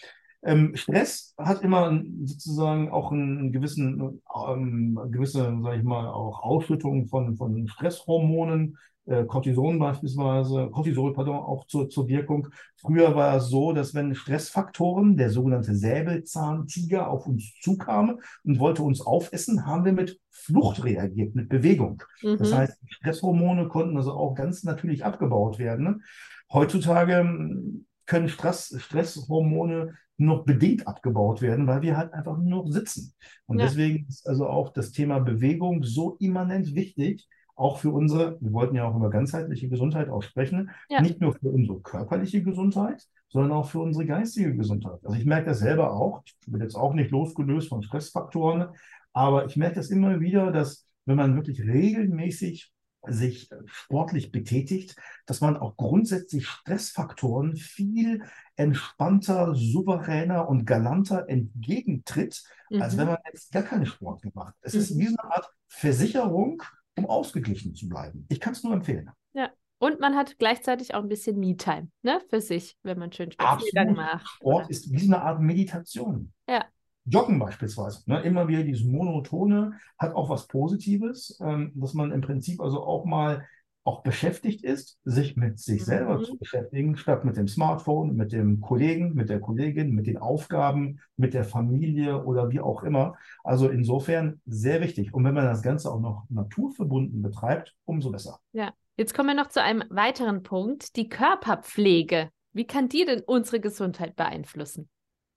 Ähm, 0.45 0.75
Stress 0.75 1.34
hat 1.38 1.63
immer 1.63 2.01
sozusagen 2.23 2.89
auch 2.91 3.12
einen 3.12 3.51
gewissen, 3.51 4.21
ähm, 4.47 4.99
gewisse, 5.10 5.58
sage 5.62 5.77
ich 5.77 5.84
mal, 5.84 6.08
auch 6.08 6.43
Ausschüttung 6.43 7.08
von, 7.08 7.36
von 7.36 7.67
Stresshormonen, 7.67 8.77
äh, 9.08 9.25
Cortison 9.25 9.79
beispielsweise, 9.79 10.69
Cortisol, 10.71 11.13
pardon, 11.13 11.38
auch 11.38 11.65
zur, 11.65 11.89
zur 11.89 12.08
Wirkung. 12.08 12.47
Früher 12.75 13.15
war 13.15 13.38
es 13.38 13.47
so, 13.47 13.73
dass 13.73 13.95
wenn 13.95 14.13
Stressfaktoren, 14.13 15.17
der 15.17 15.31
sogenannte 15.31 15.75
Säbelzahntiger, 15.75 17.10
auf 17.10 17.25
uns 17.25 17.53
zukam 17.62 18.19
und 18.43 18.60
wollte 18.60 18.84
uns 18.84 19.01
aufessen, 19.01 19.65
haben 19.65 19.86
wir 19.86 19.93
mit 19.93 20.19
Flucht 20.29 20.84
reagiert, 20.84 21.34
mit 21.34 21.49
Bewegung. 21.49 22.03
Mhm. 22.21 22.38
Das 22.38 22.53
heißt, 22.53 22.77
Stresshormone 22.88 23.67
konnten 23.67 23.97
also 23.97 24.12
auch 24.13 24.36
ganz 24.36 24.63
natürlich 24.63 25.03
abgebaut 25.03 25.58
werden. 25.58 26.03
Heutzutage 26.51 27.17
hm, 27.17 27.88
können 28.05 28.29
Stress, 28.29 28.75
Stresshormone 28.77 29.95
noch 30.17 30.45
bedingt 30.45 30.88
abgebaut 30.88 31.41
werden, 31.41 31.67
weil 31.67 31.82
wir 31.82 31.97
halt 31.97 32.13
einfach 32.13 32.38
nur 32.38 32.63
noch 32.63 32.67
sitzen. 32.67 33.13
Und 33.47 33.60
ja. 33.60 33.65
deswegen 33.65 34.06
ist 34.08 34.28
also 34.28 34.47
auch 34.47 34.71
das 34.71 34.91
Thema 34.91 35.19
Bewegung 35.19 35.84
so 35.84 36.15
immanent 36.19 36.73
wichtig, 36.73 37.28
auch 37.56 37.78
für 37.80 37.91
unsere, 37.91 38.38
wir 38.41 38.51
wollten 38.51 38.75
ja 38.75 38.86
auch 38.86 38.95
über 38.95 39.10
ganzheitliche 39.10 39.69
Gesundheit 39.69 40.10
auch 40.10 40.23
sprechen, 40.23 40.71
ja. 40.89 41.01
nicht 41.01 41.21
nur 41.21 41.34
für 41.34 41.49
unsere 41.49 41.80
körperliche 41.80 42.43
Gesundheit, 42.43 43.06
sondern 43.30 43.54
auch 43.54 43.69
für 43.69 43.80
unsere 43.80 44.06
geistige 44.06 44.56
Gesundheit. 44.56 44.99
Also 45.04 45.17
ich 45.17 45.25
merke 45.25 45.47
das 45.47 45.60
selber 45.60 45.93
auch, 45.93 46.23
ich 46.25 46.51
bin 46.51 46.62
jetzt 46.62 46.75
auch 46.75 46.93
nicht 46.93 47.12
losgelöst 47.12 47.69
von 47.69 47.82
Stressfaktoren, 47.82 48.69
aber 49.13 49.45
ich 49.45 49.56
merke 49.56 49.75
das 49.75 49.89
immer 49.89 50.19
wieder, 50.19 50.51
dass 50.51 50.86
wenn 51.06 51.15
man 51.15 51.36
wirklich 51.36 51.62
regelmäßig 51.62 52.71
sich 53.08 53.49
sportlich 53.65 54.32
betätigt, 54.32 54.95
dass 55.25 55.41
man 55.41 55.58
auch 55.58 55.78
grundsätzlich 55.78 56.47
Stressfaktoren 56.47 57.56
viel 57.56 58.23
entspannter, 58.55 59.53
souveräner 59.55 60.47
und 60.47 60.65
galanter 60.65 61.27
entgegentritt, 61.27 62.43
mhm. 62.69 62.81
als 62.81 62.97
wenn 62.97 63.07
man 63.07 63.17
jetzt 63.31 63.51
gar 63.51 63.63
keinen 63.63 63.85
Sport 63.85 64.21
gemacht. 64.21 64.53
Es 64.61 64.73
mhm. 64.73 64.79
ist 64.79 64.97
wie 64.97 65.07
so 65.07 65.15
eine 65.17 65.33
Art 65.33 65.49
Versicherung, 65.67 66.63
um 66.97 67.05
ausgeglichen 67.05 67.75
zu 67.75 67.89
bleiben. 67.89 68.25
Ich 68.29 68.39
kann 68.39 68.53
es 68.53 68.63
nur 68.63 68.73
empfehlen. 68.73 69.09
Ja. 69.33 69.49
Und 69.77 69.99
man 69.99 70.15
hat 70.15 70.37
gleichzeitig 70.39 70.95
auch 70.95 71.03
ein 71.03 71.09
bisschen 71.09 71.37
Me-Time 71.37 71.89
ne, 72.01 72.21
für 72.29 72.39
sich, 72.39 72.77
wenn 72.83 72.97
man 72.97 73.11
schön 73.11 73.31
Spaziergang 73.31 73.93
macht. 73.93 74.27
Sport 74.27 74.63
oder? 74.63 74.69
ist 74.69 74.91
wie 74.91 74.99
so 74.99 75.13
eine 75.13 75.21
Art 75.21 75.41
Meditation. 75.41 76.31
Ja. 76.47 76.65
Joggen 77.03 77.37
beispielsweise, 77.37 78.01
ne? 78.07 78.21
immer 78.21 78.47
wieder 78.47 78.63
dieses 78.63 78.85
Monotone, 78.85 79.79
hat 79.99 80.15
auch 80.15 80.29
was 80.29 80.47
Positives, 80.47 81.37
ähm, 81.39 81.71
dass 81.75 81.93
man 81.93 82.11
im 82.11 82.21
Prinzip 82.21 82.61
also 82.61 82.83
auch 82.83 83.05
mal 83.05 83.45
auch 83.86 84.02
beschäftigt 84.02 84.63
ist, 84.63 85.00
sich 85.06 85.38
mit 85.38 85.60
sich 85.60 85.82
mhm. 85.82 85.86
selber 85.86 86.24
zu 86.24 86.38
beschäftigen, 86.38 86.98
statt 86.98 87.24
mit 87.24 87.38
dem 87.38 87.48
Smartphone, 87.48 88.15
mit 88.15 88.32
dem 88.32 88.60
Kollegen, 88.60 89.13
mit 89.13 89.30
der 89.30 89.39
Kollegin, 89.39 89.93
mit 89.93 90.08
den 90.08 90.17
Aufgaben, 90.17 91.00
mit 91.17 91.36
der 91.36 91.43
Familie 91.43 92.26
oder 92.26 92.50
wie 92.50 92.60
auch 92.60 92.84
immer. 92.84 93.15
Also 93.43 93.69
insofern 93.69 94.41
sehr 94.45 94.82
wichtig. 94.82 95.13
Und 95.13 95.24
wenn 95.24 95.36
man 95.36 95.45
das 95.45 95.62
Ganze 95.62 95.91
auch 95.91 96.00
noch 96.00 96.26
naturverbunden 96.30 97.21
betreibt, 97.21 97.76
umso 97.86 98.12
besser. 98.12 98.39
Ja, 98.54 98.74
jetzt 98.98 99.13
kommen 99.13 99.30
wir 99.30 99.36
noch 99.36 99.50
zu 99.50 99.62
einem 99.62 99.84
weiteren 99.89 100.41
Punkt, 100.41 100.95
die 100.95 101.08
Körperpflege. 101.08 102.30
Wie 102.54 102.65
kann 102.65 102.89
die 102.89 103.06
denn 103.06 103.21
unsere 103.26 103.60
Gesundheit 103.60 104.15
beeinflussen? 104.15 104.89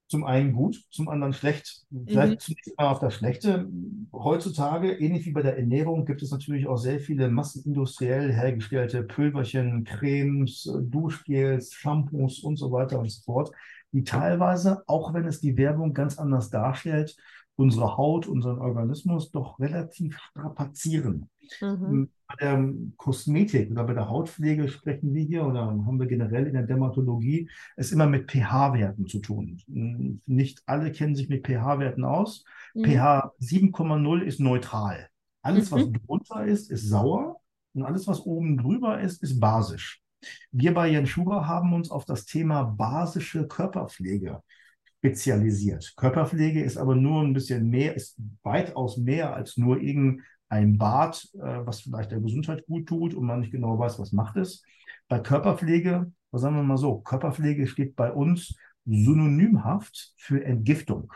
Zum 0.09 0.25
einen 0.25 0.53
gut, 0.53 0.83
zum 0.91 1.09
anderen 1.09 1.35
schlecht. 1.35 1.85
Vielleicht 2.07 2.33
mhm. 2.33 2.39
zunächst 2.39 2.79
mal 2.79 2.89
auf 2.89 2.99
das 2.99 3.15
Schlechte. 3.15 3.69
Heutzutage, 4.13 4.93
ähnlich 4.93 5.27
wie 5.27 5.33
bei 5.33 5.43
der 5.43 5.59
Ernährung, 5.59 6.07
gibt 6.07 6.23
es 6.23 6.31
natürlich 6.31 6.67
auch 6.67 6.79
sehr 6.79 6.99
viele 6.99 7.29
massenindustriell 7.29 8.33
hergestellte 8.33 9.03
Pülverchen, 9.03 9.85
Cremes, 9.85 10.69
Duschgels, 10.83 11.75
Shampoos 11.75 12.41
und 12.41 12.57
so 12.57 12.73
weiter 12.73 12.99
und 12.99 13.11
so 13.11 13.23
fort, 13.23 13.53
die 13.93 14.05
teilweise, 14.05 14.83
auch 14.87 15.15
wenn 15.15 15.27
es 15.27 15.41
die 15.41 15.57
Werbung 15.57 15.93
ganz 15.93 16.19
anders 16.19 16.51
darstellt, 16.51 17.17
unsere 17.59 17.97
Haut, 17.97 18.29
unseren 18.29 18.59
Organismus 18.59 19.33
doch 19.33 19.59
relativ 19.59 20.17
strapazieren. 20.17 21.29
Mhm. 21.61 22.09
Bei 22.29 22.35
der 22.41 22.73
Kosmetik 22.97 23.71
oder 23.73 23.83
bei 23.85 23.95
der 23.95 24.09
Hautpflege 24.09 24.69
sprechen 24.69 25.13
wir 25.13 25.25
hier 25.25 25.45
oder 25.45 25.63
haben 25.63 25.99
wir 25.99 26.07
generell 26.07 26.47
in 26.47 26.53
der 26.53 26.63
Dermatologie 26.63 27.51
es 27.77 27.91
immer 27.91 28.07
mit 28.07 28.31
pH-Werten 28.31 29.07
zu 29.07 29.19
tun. 29.19 29.61
Nicht 30.27 30.63
alle 30.67 30.93
kennen 30.93 31.17
sich 31.17 31.29
mit 31.29 31.47
pH-Werten 31.47 32.05
aus. 32.05 32.45
Mhm. 32.75 32.85
pH 32.85 33.33
7,0 33.41 34.21
ist 34.21 34.39
neutral. 34.39 35.09
Alles, 35.43 35.73
was 35.73 35.87
mhm. 35.87 35.95
drunter 35.95 36.45
ist, 36.45 36.71
ist 36.71 36.89
sauer 36.89 37.41
und 37.75 37.83
alles, 37.83 38.07
was 38.07 38.21
oben 38.21 38.57
drüber 38.57 39.01
ist, 39.01 39.21
ist 39.23 39.41
basisch. 39.41 40.01
Wir 40.53 40.75
bei 40.75 40.89
Jens 40.89 41.09
Schuber 41.09 41.49
haben 41.49 41.73
uns 41.73 41.91
auf 41.91 42.05
das 42.05 42.25
Thema 42.25 42.63
basische 42.63 43.49
Körperpflege 43.49 44.43
spezialisiert. 44.99 45.95
Körperpflege 45.97 46.63
ist 46.63 46.77
aber 46.77 46.95
nur 46.95 47.23
ein 47.23 47.33
bisschen 47.33 47.69
mehr, 47.71 47.95
ist 47.95 48.19
weitaus 48.43 48.97
mehr 48.97 49.35
als 49.35 49.57
nur 49.57 49.81
irgendein 49.81 50.77
Bad, 50.79 51.29
äh, 51.35 51.67
was 51.67 51.83
vielleicht 51.83 52.11
der 52.11 52.21
Gesundheit 52.21 52.67
gut 52.67 52.89
tut 52.89 53.15
und 53.15 53.25
man 53.25 53.41
nicht 53.41 53.53
genau 53.53 53.79
weiß, 53.79 53.99
was 53.99 54.13
macht 54.13 54.37
es. 54.37 54.63
Bei 55.09 55.21
Körperpflege, 55.21 56.13
was 56.31 56.43
sagen 56.43 56.57
wir 56.57 56.63
mal 56.63 56.77
so, 56.77 56.99
Körperpflege 56.99 57.67
steht 57.67 57.97
bei 57.97 58.13
uns 58.13 58.57
synonymhaft 58.85 60.15
für 60.17 60.45
Entgiftung. 60.45 61.13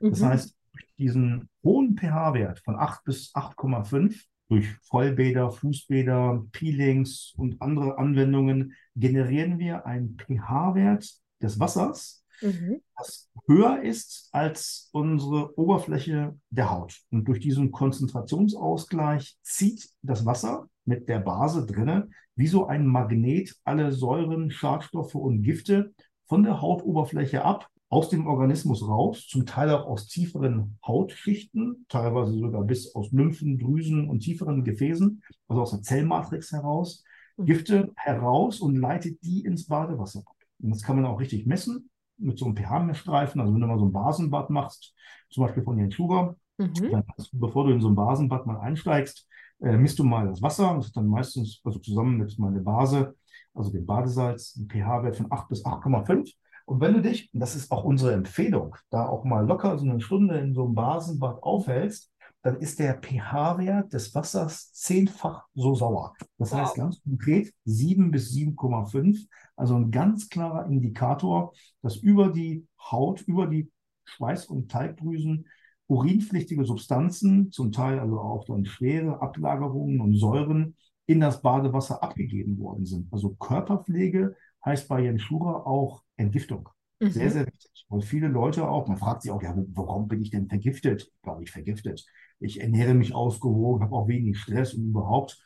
Das 0.00 0.20
mhm. 0.20 0.26
heißt, 0.26 0.56
durch 0.72 0.86
diesen 0.98 1.48
hohen 1.62 1.96
pH-Wert 1.96 2.60
von 2.60 2.76
8 2.76 3.04
bis 3.04 3.34
8,5 3.34 4.24
durch 4.48 4.68
Vollbäder, 4.82 5.50
Fußbäder, 5.50 6.44
Peelings 6.52 7.32
und 7.36 7.60
andere 7.62 7.98
Anwendungen 7.98 8.74
generieren 8.94 9.58
wir 9.58 9.86
einen 9.86 10.16
pH-Wert 10.18 11.10
des 11.40 11.58
Wassers, 11.58 12.23
mhm. 12.44 12.80
das 12.96 13.30
höher 13.46 13.82
ist 13.82 14.28
als 14.32 14.88
unsere 14.92 15.58
Oberfläche 15.58 16.38
der 16.50 16.70
Haut. 16.70 17.00
Und 17.10 17.26
durch 17.26 17.40
diesen 17.40 17.72
Konzentrationsausgleich 17.72 19.36
zieht 19.42 19.88
das 20.02 20.24
Wasser 20.24 20.68
mit 20.84 21.08
der 21.08 21.20
Base 21.20 21.66
drinne 21.66 22.08
wie 22.36 22.46
so 22.46 22.66
ein 22.66 22.86
Magnet 22.86 23.54
alle 23.64 23.92
Säuren, 23.92 24.50
Schadstoffe 24.50 25.14
und 25.14 25.42
Gifte 25.42 25.94
von 26.26 26.42
der 26.42 26.60
Hautoberfläche 26.60 27.44
ab 27.44 27.68
aus 27.88 28.08
dem 28.08 28.26
Organismus 28.26 28.86
raus, 28.86 29.26
zum 29.28 29.46
Teil 29.46 29.70
auch 29.70 29.86
aus 29.86 30.08
tieferen 30.08 30.78
Hautschichten, 30.84 31.86
teilweise 31.88 32.32
sogar 32.32 32.64
bis 32.64 32.92
aus 32.94 33.12
Lymphen, 33.12 33.58
Drüsen 33.58 34.08
und 34.08 34.20
tieferen 34.20 34.64
Gefäßen, 34.64 35.22
also 35.46 35.62
aus 35.62 35.70
der 35.70 35.82
Zellmatrix 35.82 36.50
heraus, 36.50 37.04
mhm. 37.36 37.44
Gifte 37.44 37.92
heraus 37.94 38.60
und 38.60 38.76
leitet 38.76 39.22
die 39.22 39.44
ins 39.44 39.66
Badewasser 39.66 40.20
ab. 40.20 40.36
Und 40.60 40.70
das 40.70 40.82
kann 40.82 40.96
man 40.96 41.04
auch 41.04 41.20
richtig 41.20 41.46
messen 41.46 41.90
mit 42.16 42.38
so 42.38 42.46
einem 42.46 42.56
pH-Messstreifen. 42.56 43.40
Also 43.40 43.52
wenn 43.52 43.60
du 43.60 43.66
mal 43.66 43.78
so 43.78 43.86
ein 43.86 43.92
Basenbad 43.92 44.50
machst, 44.50 44.94
zum 45.30 45.44
Beispiel 45.44 45.62
von 45.62 45.78
Jens 45.78 45.94
Schuber, 45.94 46.36
mhm. 46.58 46.90
dann, 46.90 47.04
bevor 47.32 47.64
du 47.64 47.72
in 47.72 47.80
so 47.80 47.88
ein 47.88 47.94
Basenbad 47.94 48.46
mal 48.46 48.60
einsteigst, 48.60 49.28
äh, 49.60 49.76
misst 49.76 49.98
du 49.98 50.04
mal 50.04 50.28
das 50.28 50.42
Wasser. 50.42 50.74
Das 50.76 50.86
ist 50.86 50.96
dann 50.96 51.06
meistens, 51.06 51.60
also 51.64 51.78
zusammen 51.78 52.18
mit 52.18 52.38
meiner 52.38 52.60
Base, 52.60 53.14
also 53.54 53.70
dem 53.70 53.86
Badesalz, 53.86 54.56
ein 54.56 54.68
pH-Wert 54.68 55.16
von 55.16 55.30
8 55.30 55.48
bis 55.48 55.64
8,5. 55.64 56.32
Und 56.66 56.80
wenn 56.80 56.94
du 56.94 57.02
dich, 57.02 57.30
das 57.32 57.56
ist 57.56 57.70
auch 57.70 57.84
unsere 57.84 58.12
Empfehlung, 58.12 58.76
da 58.90 59.06
auch 59.06 59.24
mal 59.24 59.46
locker 59.46 59.78
so 59.78 59.84
eine 59.84 60.00
Stunde 60.00 60.38
in 60.38 60.54
so 60.54 60.64
einem 60.64 60.74
Basenbad 60.74 61.42
aufhältst, 61.42 62.10
dann 62.44 62.56
ist 62.60 62.78
der 62.78 63.00
pH-Wert 63.00 63.94
des 63.94 64.14
Wassers 64.14 64.70
zehnfach 64.72 65.46
so 65.54 65.74
sauer. 65.74 66.14
Das 66.36 66.52
wow. 66.52 66.60
heißt 66.60 66.76
ganz 66.76 67.02
konkret 67.02 67.54
7 67.64 68.10
bis 68.10 68.32
7,5. 68.32 69.26
Also 69.56 69.74
ein 69.76 69.90
ganz 69.90 70.28
klarer 70.28 70.66
Indikator, 70.66 71.54
dass 71.80 71.96
über 71.96 72.28
die 72.28 72.66
Haut, 72.78 73.22
über 73.22 73.46
die 73.46 73.72
Schweiß- 74.04 74.46
und 74.46 74.70
Teigdrüsen 74.70 75.46
urinpflichtige 75.86 76.66
Substanzen, 76.66 77.50
zum 77.50 77.72
Teil 77.72 77.98
also 77.98 78.20
auch 78.20 78.44
dann 78.44 78.66
schwere 78.66 79.22
Ablagerungen 79.22 80.02
und 80.02 80.14
Säuren 80.14 80.76
in 81.06 81.20
das 81.20 81.40
Badewasser 81.40 82.02
abgegeben 82.02 82.58
worden 82.58 82.84
sind. 82.84 83.10
Also 83.10 83.34
Körperpflege 83.36 84.36
heißt 84.62 84.86
bei 84.88 85.00
Jens 85.00 85.22
Schurer 85.22 85.66
auch 85.66 86.02
Entgiftung. 86.16 86.68
Mhm. 87.00 87.10
Sehr, 87.10 87.30
sehr 87.30 87.46
wichtig. 87.46 87.86
Und 87.88 88.04
viele 88.04 88.28
Leute 88.28 88.68
auch, 88.68 88.86
man 88.86 88.98
fragt 88.98 89.22
sich 89.22 89.30
auch, 89.30 89.42
ja, 89.42 89.54
warum 89.72 90.08
bin 90.08 90.20
ich 90.20 90.30
denn 90.30 90.48
vergiftet? 90.48 91.10
Glaube, 91.22 91.42
ich 91.42 91.50
vergiftet. 91.50 92.04
Ich 92.44 92.60
ernähre 92.60 92.94
mich 92.94 93.14
ausgewogen, 93.14 93.82
habe 93.82 93.94
auch 93.94 94.08
wenig 94.08 94.38
Stress 94.38 94.74
und 94.74 94.84
überhaupt. 94.84 95.42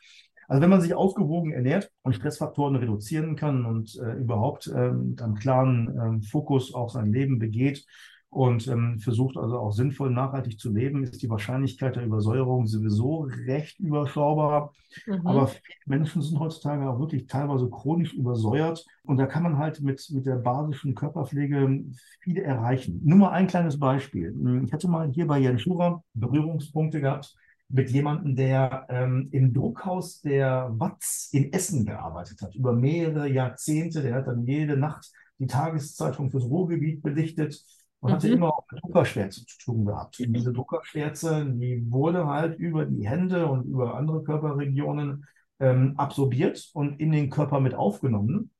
Also 0.47 0.61
wenn 0.61 0.69
man 0.69 0.81
sich 0.81 0.95
ausgewogen 0.95 1.51
ernährt 1.51 1.91
und 2.01 2.15
Stressfaktoren 2.15 2.75
reduzieren 2.75 3.35
kann 3.35 3.65
und 3.65 3.95
äh, 4.03 4.13
überhaupt 4.13 4.71
ähm, 4.75 5.11
mit 5.11 5.21
einem 5.21 5.35
klaren 5.35 5.99
ähm, 6.01 6.21
Fokus 6.23 6.73
auch 6.73 6.89
sein 6.89 7.13
Leben 7.13 7.37
begeht, 7.37 7.85
und 8.31 8.67
ähm, 8.67 8.99
versucht 8.99 9.37
also 9.37 9.57
auch 9.57 9.71
sinnvoll 9.71 10.11
nachhaltig 10.11 10.59
zu 10.59 10.71
leben, 10.71 11.03
ist 11.03 11.21
die 11.21 11.29
Wahrscheinlichkeit 11.29 11.95
der 11.95 12.05
Übersäuerung 12.05 12.67
sowieso 12.67 13.27
recht 13.47 13.79
überschaubar. 13.79 14.73
Mhm. 15.07 15.25
Aber 15.25 15.47
viele 15.47 15.63
Menschen 15.87 16.21
sind 16.21 16.39
heutzutage 16.39 16.87
auch 16.87 16.99
wirklich 16.99 17.25
teilweise 17.25 17.69
chronisch 17.69 18.13
übersäuert 18.13 18.85
und 19.03 19.17
da 19.17 19.25
kann 19.25 19.43
man 19.43 19.57
halt 19.57 19.81
mit, 19.81 20.07
mit 20.11 20.27
der 20.27 20.35
basischen 20.35 20.93
Körperpflege 20.93 21.85
viele 22.21 22.43
erreichen. 22.43 23.01
Nur 23.03 23.17
mal 23.17 23.31
ein 23.31 23.47
kleines 23.47 23.79
Beispiel. 23.79 24.35
Ich 24.63 24.73
hatte 24.73 24.87
mal 24.87 25.09
hier 25.11 25.25
bei 25.25 25.39
Jens 25.39 25.63
Schurer 25.63 26.03
Berührungspunkte 26.13 27.01
gehabt 27.01 27.35
mit 27.67 27.89
jemandem, 27.91 28.35
der 28.35 28.85
ähm, 28.89 29.29
im 29.31 29.53
Druckhaus 29.53 30.21
der 30.21 30.71
Watz 30.73 31.29
in 31.31 31.53
Essen 31.53 31.85
gearbeitet 31.85 32.41
hat, 32.41 32.55
über 32.55 32.73
mehrere 32.73 33.27
Jahrzehnte. 33.29 34.01
Der 34.01 34.15
hat 34.15 34.27
dann 34.27 34.43
jede 34.45 34.75
Nacht 34.75 35.11
die 35.37 35.47
Tageszeitung 35.47 36.31
fürs 36.31 36.45
Ruhrgebiet 36.45 37.01
belichtet 37.01 37.63
und 37.99 38.09
mhm. 38.09 38.13
hatte 38.15 38.29
immer 38.29 38.53
auch 38.53 38.65
mit 38.71 38.83
Druckerschwärze 38.83 39.45
zu 39.45 39.57
tun 39.59 39.85
gehabt. 39.85 40.19
Und 40.19 40.33
diese 40.33 40.53
Druckerschwärze, 40.53 41.45
die 41.45 41.85
wurde 41.89 42.27
halt 42.27 42.57
über 42.57 42.85
die 42.85 43.07
Hände 43.07 43.47
und 43.47 43.65
über 43.65 43.95
andere 43.95 44.23
Körperregionen 44.23 45.25
ähm, 45.59 45.93
absorbiert 45.97 46.69
und 46.73 46.99
in 46.99 47.11
den 47.11 47.29
Körper 47.29 47.59
mit 47.59 47.73
aufgenommen. 47.73 48.51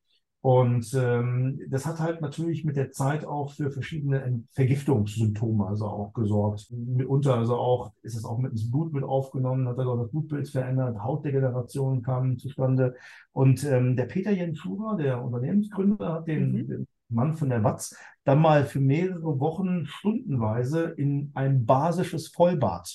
Und 0.42 0.94
ähm, 0.94 1.60
das 1.68 1.86
hat 1.86 2.00
halt 2.00 2.22
natürlich 2.22 2.64
mit 2.64 2.78
der 2.78 2.92
Zeit 2.92 3.26
auch 3.26 3.52
für 3.52 3.72
verschiedene 3.72 4.42
Vergiftungssymptome 4.54 5.68
also 5.68 5.86
auch 5.86 6.14
gesorgt. 6.14 6.68
Mitunter 6.72 7.36
also 7.36 7.58
auch 7.58 7.92
ist 8.04 8.16
es 8.16 8.24
auch 8.24 8.38
mit 8.38 8.54
ins 8.54 8.72
Blut 8.72 8.94
mit 8.94 9.04
aufgenommen, 9.04 9.68
hat 9.68 9.78
also 9.78 9.98
das 9.98 10.12
Blutbild 10.12 10.48
verändert, 10.48 10.98
Hautdegeneration 10.98 12.04
kam 12.04 12.38
zustande. 12.38 12.96
Und 13.34 13.66
ähm, 13.66 13.98
der 13.98 14.06
Peter 14.06 14.32
Jens 14.32 14.60
Schurer, 14.60 14.96
der 14.96 15.22
Unternehmensgründer, 15.22 16.14
hat 16.14 16.28
den, 16.28 16.54
mhm. 16.54 16.68
den 16.68 16.88
Mann 17.10 17.36
von 17.36 17.50
der 17.50 17.64
Watz, 17.64 17.96
dann 18.24 18.42
mal 18.42 18.66
für 18.66 18.80
mehrere 18.80 19.40
Wochen 19.40 19.86
stundenweise 19.86 20.84
in 20.98 21.32
ein 21.34 21.66
basisches 21.66 22.28
Vollbad 22.30 22.90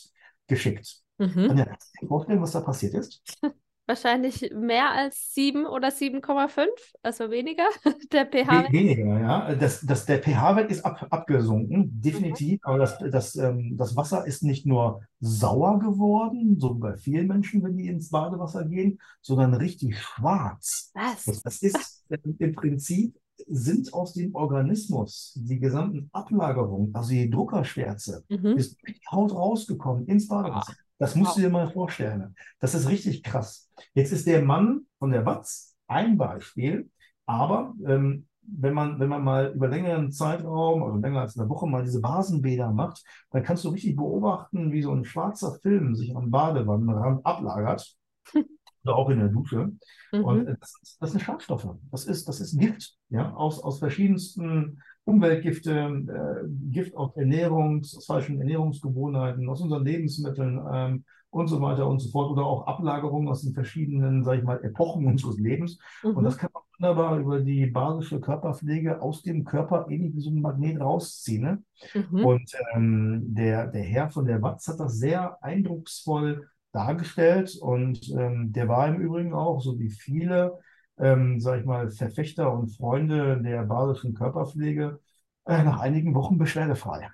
geschickt. 0.46 1.03
Mhm. 1.18 1.50
Anja, 1.50 1.64
kannst 1.66 1.92
du 1.94 2.00
dir 2.00 2.09
vorstellen, 2.09 2.42
was 2.42 2.53
da 2.53 2.61
passiert 2.61 2.94
ist? 2.94 3.22
Wahrscheinlich 3.87 4.50
mehr 4.55 4.92
als 4.92 5.35
7 5.35 5.66
oder 5.66 5.88
7,5, 5.88 6.68
also 7.03 7.31
weniger. 7.31 7.66
Der 8.12 8.24
pH-Wert. 8.24 8.72
Weniger, 8.72 9.20
ja. 9.20 9.55
Das, 9.57 9.83
das, 9.83 10.07
der 10.07 10.22
pH-Wert 10.22 10.70
ist 10.70 10.83
ab, 10.87 11.07
abgesunken, 11.11 12.00
definitiv. 12.00 12.53
Mhm. 12.53 12.59
Aber 12.62 12.79
das, 12.79 12.98
das, 13.11 13.37
ähm, 13.37 13.77
das 13.77 13.94
Wasser 13.94 14.27
ist 14.27 14.42
nicht 14.42 14.64
nur 14.64 15.03
sauer 15.20 15.81
geworden, 15.81 16.59
so 16.59 16.74
bei 16.74 16.96
vielen 16.96 17.27
Menschen, 17.27 17.62
wenn 17.62 17.77
die 17.77 17.88
ins 17.88 18.09
Badewasser 18.09 18.64
gehen, 18.64 18.98
sondern 19.20 19.53
richtig 19.53 19.98
schwarz. 19.98 20.90
Was? 20.94 21.24
Das, 21.27 21.42
das 21.42 21.62
ist 21.62 22.07
im 22.38 22.55
Prinzip 22.55 23.14
sind 23.48 23.92
aus 23.92 24.12
dem 24.14 24.35
Organismus 24.35 25.33
die 25.37 25.59
gesamten 25.59 26.09
Ablagerungen, 26.12 26.94
also 26.94 27.11
die 27.11 27.30
Druckerschwärze, 27.30 28.24
mhm. 28.28 28.57
ist 28.57 28.80
durch 28.83 28.98
die 28.98 29.07
Haut 29.11 29.33
rausgekommen 29.33 30.07
ins 30.07 30.28
Badewasser. 30.28 30.72
Ah. 30.72 30.85
Das 30.98 31.16
musst 31.16 31.37
du 31.37 31.40
dir 31.40 31.50
mal 31.50 31.70
vorstellen. 31.70 32.35
Das 32.61 32.74
ist 32.74 32.88
richtig 32.88 33.22
krass. 33.22 33.68
Jetzt 33.94 34.12
ist 34.12 34.26
der 34.26 34.42
Mann 34.42 34.83
von 34.98 35.11
der 35.11 35.26
Watz 35.26 35.74
ein 35.88 36.16
Beispiel, 36.16 36.88
aber 37.26 37.74
ähm, 37.87 38.26
wenn 38.46 38.74
man, 38.74 39.00
wenn 39.00 39.09
man 39.09 39.24
mal 39.24 39.52
über 39.54 39.68
längeren 39.68 40.12
Zeitraum, 40.12 40.83
also 40.83 40.98
länger 40.98 41.22
als 41.22 41.38
eine 41.38 41.48
Woche, 41.48 41.66
mal 41.66 41.83
diese 41.83 42.00
Basenbäder 42.00 42.70
macht, 42.72 43.02
dann 43.30 43.42
kannst 43.42 43.64
du 43.64 43.70
richtig 43.70 43.96
beobachten, 43.96 44.72
wie 44.72 44.83
so 44.83 44.92
ein 44.92 45.04
schwarzer 45.04 45.59
Film 45.62 45.94
sich 45.94 46.14
am 46.14 46.30
Badewannenrand 46.30 47.24
ablagert. 47.24 47.96
oder 48.85 48.97
auch 48.97 49.09
in 49.11 49.18
der 49.18 49.29
Dusche. 49.29 49.73
Mhm. 50.12 50.25
Und 50.25 50.47
das, 50.61 50.99
das, 51.01 51.11
sind 51.12 51.20
Schadstoffe. 51.20 51.68
Das 51.90 52.05
ist, 52.05 52.29
das 52.29 52.40
ist 52.40 52.59
Gift, 52.59 52.97
ja, 53.09 53.33
aus, 53.35 53.62
aus 53.62 53.79
verschiedensten 53.79 54.81
Umweltgifte, 55.05 55.70
äh, 55.73 56.49
Gift 56.70 56.97
aus 56.97 57.16
Ernährungs, 57.16 57.97
aus 57.97 58.07
falschen 58.07 58.40
Ernährungsgewohnheiten, 58.40 59.49
aus 59.49 59.61
unseren 59.61 59.85
Lebensmitteln 59.85 60.61
ähm, 60.73 61.05
und 61.31 61.49
so 61.49 61.61
weiter 61.61 61.87
und 61.88 61.99
so 62.01 62.11
fort. 62.11 62.31
Oder 62.31 62.44
auch 62.44 62.66
Ablagerungen 62.66 63.29
aus 63.29 63.42
den 63.42 63.55
verschiedenen, 63.55 64.25
sage 64.25 64.38
ich 64.38 64.44
mal, 64.44 64.62
Epochen 64.62 65.07
unseres 65.07 65.38
Lebens. 65.38 65.79
Mhm. 66.03 66.16
Und 66.16 66.25
das 66.25 66.38
kann 66.38 66.51
man 66.53 66.62
wunderbar 66.79 67.18
über 67.18 67.40
die 67.40 67.66
basische 67.66 68.20
Körperpflege 68.20 69.01
aus 69.01 69.23
dem 69.23 69.44
Körper 69.44 69.87
ähnlich 69.90 70.14
wie 70.14 70.20
so 70.20 70.31
ein 70.31 70.40
Magnet 70.40 70.81
rausziehen. 70.81 71.42
Ne? 71.42 71.62
Mhm. 71.94 72.25
Und 72.25 72.53
ähm, 72.75 73.35
der, 73.35 73.66
der 73.66 73.83
Herr 73.83 74.11
von 74.11 74.27
der 74.27 74.40
Watz 74.42 74.68
hat 74.68 74.81
das 74.81 74.99
sehr 74.99 75.42
eindrucksvoll 75.42 76.49
dargestellt 76.74 77.56
und 77.60 78.10
ähm, 78.10 78.52
der 78.52 78.68
war 78.68 78.88
im 78.88 79.00
Übrigen 79.00 79.34
auch, 79.34 79.60
so 79.60 79.78
wie 79.78 79.90
viele, 79.90 80.58
ähm, 80.98 81.40
sag 81.40 81.60
ich 81.60 81.66
mal, 81.66 81.90
Verfechter 81.90 82.52
und 82.52 82.68
Freunde 82.76 83.40
der 83.40 83.62
basischen 83.64 84.14
Körperpflege, 84.14 85.00
äh, 85.46 85.62
nach 85.62 85.80
einigen 85.80 86.14
Wochen 86.14 86.38
beschwerdefrei. 86.38 87.08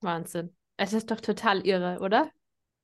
Wahnsinn. 0.00 0.54
Es 0.76 0.92
ist 0.92 1.10
doch 1.10 1.20
total 1.20 1.66
irre, 1.66 1.98
oder? 2.00 2.30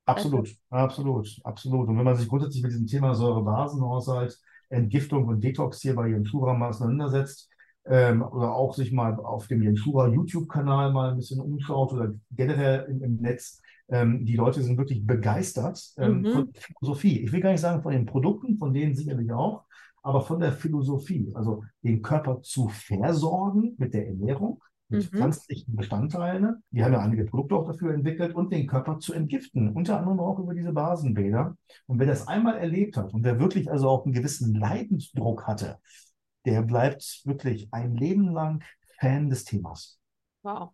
Absolut, 0.06 0.48
also, 0.70 0.84
absolut, 0.84 1.40
absolut. 1.44 1.88
Und 1.88 1.98
wenn 1.98 2.04
man 2.04 2.16
sich 2.16 2.28
grundsätzlich 2.28 2.62
mit 2.62 2.72
diesem 2.72 2.86
Thema 2.86 3.14
Säurebasenhaushalt, 3.14 4.38
Entgiftung 4.70 5.28
und 5.28 5.44
Detox 5.44 5.80
hier 5.82 5.94
bei 5.94 6.08
Jenschura 6.08 6.54
mal 6.54 6.70
auseinandersetzt, 6.70 7.50
ähm, 7.84 8.22
oder 8.22 8.54
auch 8.54 8.74
sich 8.74 8.92
mal 8.92 9.16
auf 9.16 9.48
dem 9.48 9.62
Jenschura 9.62 10.08
YouTube-Kanal 10.08 10.92
mal 10.92 11.10
ein 11.10 11.16
bisschen 11.16 11.40
umschaut 11.40 11.92
oder 11.92 12.12
generell 12.30 12.86
im, 12.88 13.02
im 13.02 13.16
Netz, 13.16 13.60
ähm, 13.92 14.24
die 14.24 14.36
Leute 14.36 14.62
sind 14.62 14.78
wirklich 14.78 15.06
begeistert 15.06 15.92
ähm, 15.98 16.22
mhm. 16.22 16.32
von 16.32 16.52
Philosophie. 16.54 17.20
Ich 17.20 17.30
will 17.30 17.40
gar 17.40 17.52
nicht 17.52 17.60
sagen 17.60 17.82
von 17.82 17.92
den 17.92 18.06
Produkten, 18.06 18.56
von 18.56 18.72
denen 18.72 18.94
sicherlich 18.94 19.30
auch, 19.30 19.64
aber 20.02 20.22
von 20.22 20.40
der 20.40 20.52
Philosophie. 20.52 21.30
Also 21.34 21.62
den 21.82 22.00
Körper 22.00 22.40
zu 22.40 22.68
versorgen 22.68 23.74
mit 23.76 23.92
der 23.92 24.08
Ernährung, 24.08 24.62
mit 24.88 25.12
mhm. 25.12 25.16
pflanzlichen 25.16 25.76
Bestandteilen. 25.76 26.62
Wir 26.70 26.86
haben 26.86 26.94
ja 26.94 27.00
einige 27.00 27.26
Produkte 27.26 27.54
auch 27.54 27.66
dafür 27.66 27.92
entwickelt 27.92 28.34
und 28.34 28.50
den 28.50 28.66
Körper 28.66 28.98
zu 28.98 29.12
entgiften, 29.12 29.68
unter 29.68 29.98
anderem 29.98 30.20
auch 30.20 30.38
über 30.38 30.54
diese 30.54 30.72
Basenbäder. 30.72 31.54
Und 31.86 31.98
wer 31.98 32.06
das 32.06 32.26
einmal 32.26 32.56
erlebt 32.56 32.96
hat 32.96 33.12
und 33.12 33.24
wer 33.24 33.38
wirklich 33.38 33.70
also 33.70 33.90
auch 33.90 34.06
einen 34.06 34.14
gewissen 34.14 34.54
Leidensdruck 34.54 35.46
hatte, 35.46 35.78
der 36.46 36.62
bleibt 36.62 37.22
wirklich 37.26 37.68
ein 37.72 37.94
Leben 37.94 38.28
lang 38.28 38.64
Fan 38.98 39.28
des 39.28 39.44
Themas. 39.44 39.98
Wow. 40.42 40.70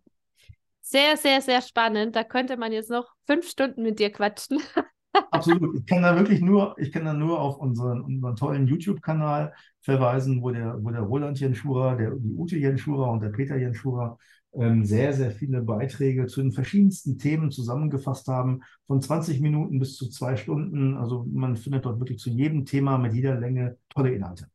Sehr, 0.91 1.17
sehr, 1.17 1.39
sehr 1.39 1.61
spannend. 1.61 2.15
Da 2.15 2.23
könnte 2.23 2.57
man 2.57 2.71
jetzt 2.71 2.89
noch 2.89 3.13
fünf 3.27 3.47
Stunden 3.47 3.83
mit 3.83 3.99
dir 3.99 4.11
quatschen. 4.11 4.57
Absolut. 5.29 5.77
Ich 5.77 5.85
kann 5.85 6.01
da 6.01 6.15
wirklich 6.15 6.41
nur, 6.41 6.75
ich 6.79 6.91
kann 6.91 7.05
da 7.05 7.13
nur 7.13 7.39
auf 7.39 7.59
unseren, 7.59 8.01
unseren 8.01 8.35
tollen 8.35 8.67
YouTube-Kanal 8.67 9.53
verweisen, 9.81 10.41
wo 10.41 10.49
der, 10.49 10.83
wo 10.83 10.89
der 10.89 11.01
Roland 11.01 11.39
Jenschura, 11.39 11.93
der, 11.93 12.15
die 12.15 12.33
Ute 12.33 12.57
Jenschura 12.57 13.07
und 13.11 13.21
der 13.21 13.29
Peter 13.29 13.55
Jenschura 13.55 14.17
ähm, 14.53 14.83
sehr, 14.83 15.13
sehr 15.13 15.29
viele 15.29 15.61
Beiträge 15.61 16.25
zu 16.25 16.41
den 16.41 16.51
verschiedensten 16.51 17.19
Themen 17.19 17.51
zusammengefasst 17.51 18.27
haben, 18.27 18.63
von 18.87 18.99
20 18.99 19.41
Minuten 19.41 19.77
bis 19.77 19.95
zu 19.95 20.09
zwei 20.09 20.37
Stunden. 20.37 20.97
Also 20.97 21.23
man 21.31 21.55
findet 21.55 21.85
dort 21.85 21.99
wirklich 21.99 22.17
zu 22.17 22.31
jedem 22.31 22.65
Thema 22.65 22.97
mit 22.97 23.13
jeder 23.13 23.35
Länge 23.39 23.77
tolle 23.89 24.11
Inhalte. 24.15 24.47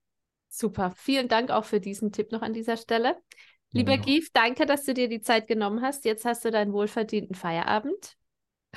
Super. 0.48 0.92
Vielen 0.96 1.28
Dank 1.28 1.50
auch 1.50 1.64
für 1.64 1.78
diesen 1.78 2.10
Tipp 2.10 2.32
noch 2.32 2.42
an 2.42 2.52
dieser 2.52 2.76
Stelle. 2.76 3.16
Lieber 3.74 3.92
Ja. 3.92 3.98
Gief, 3.98 4.30
danke, 4.32 4.66
dass 4.66 4.84
du 4.84 4.94
dir 4.94 5.08
die 5.08 5.20
Zeit 5.20 5.46
genommen 5.46 5.82
hast. 5.82 6.04
Jetzt 6.04 6.24
hast 6.24 6.44
du 6.44 6.50
deinen 6.50 6.72
wohlverdienten 6.72 7.34
Feierabend. 7.34 8.16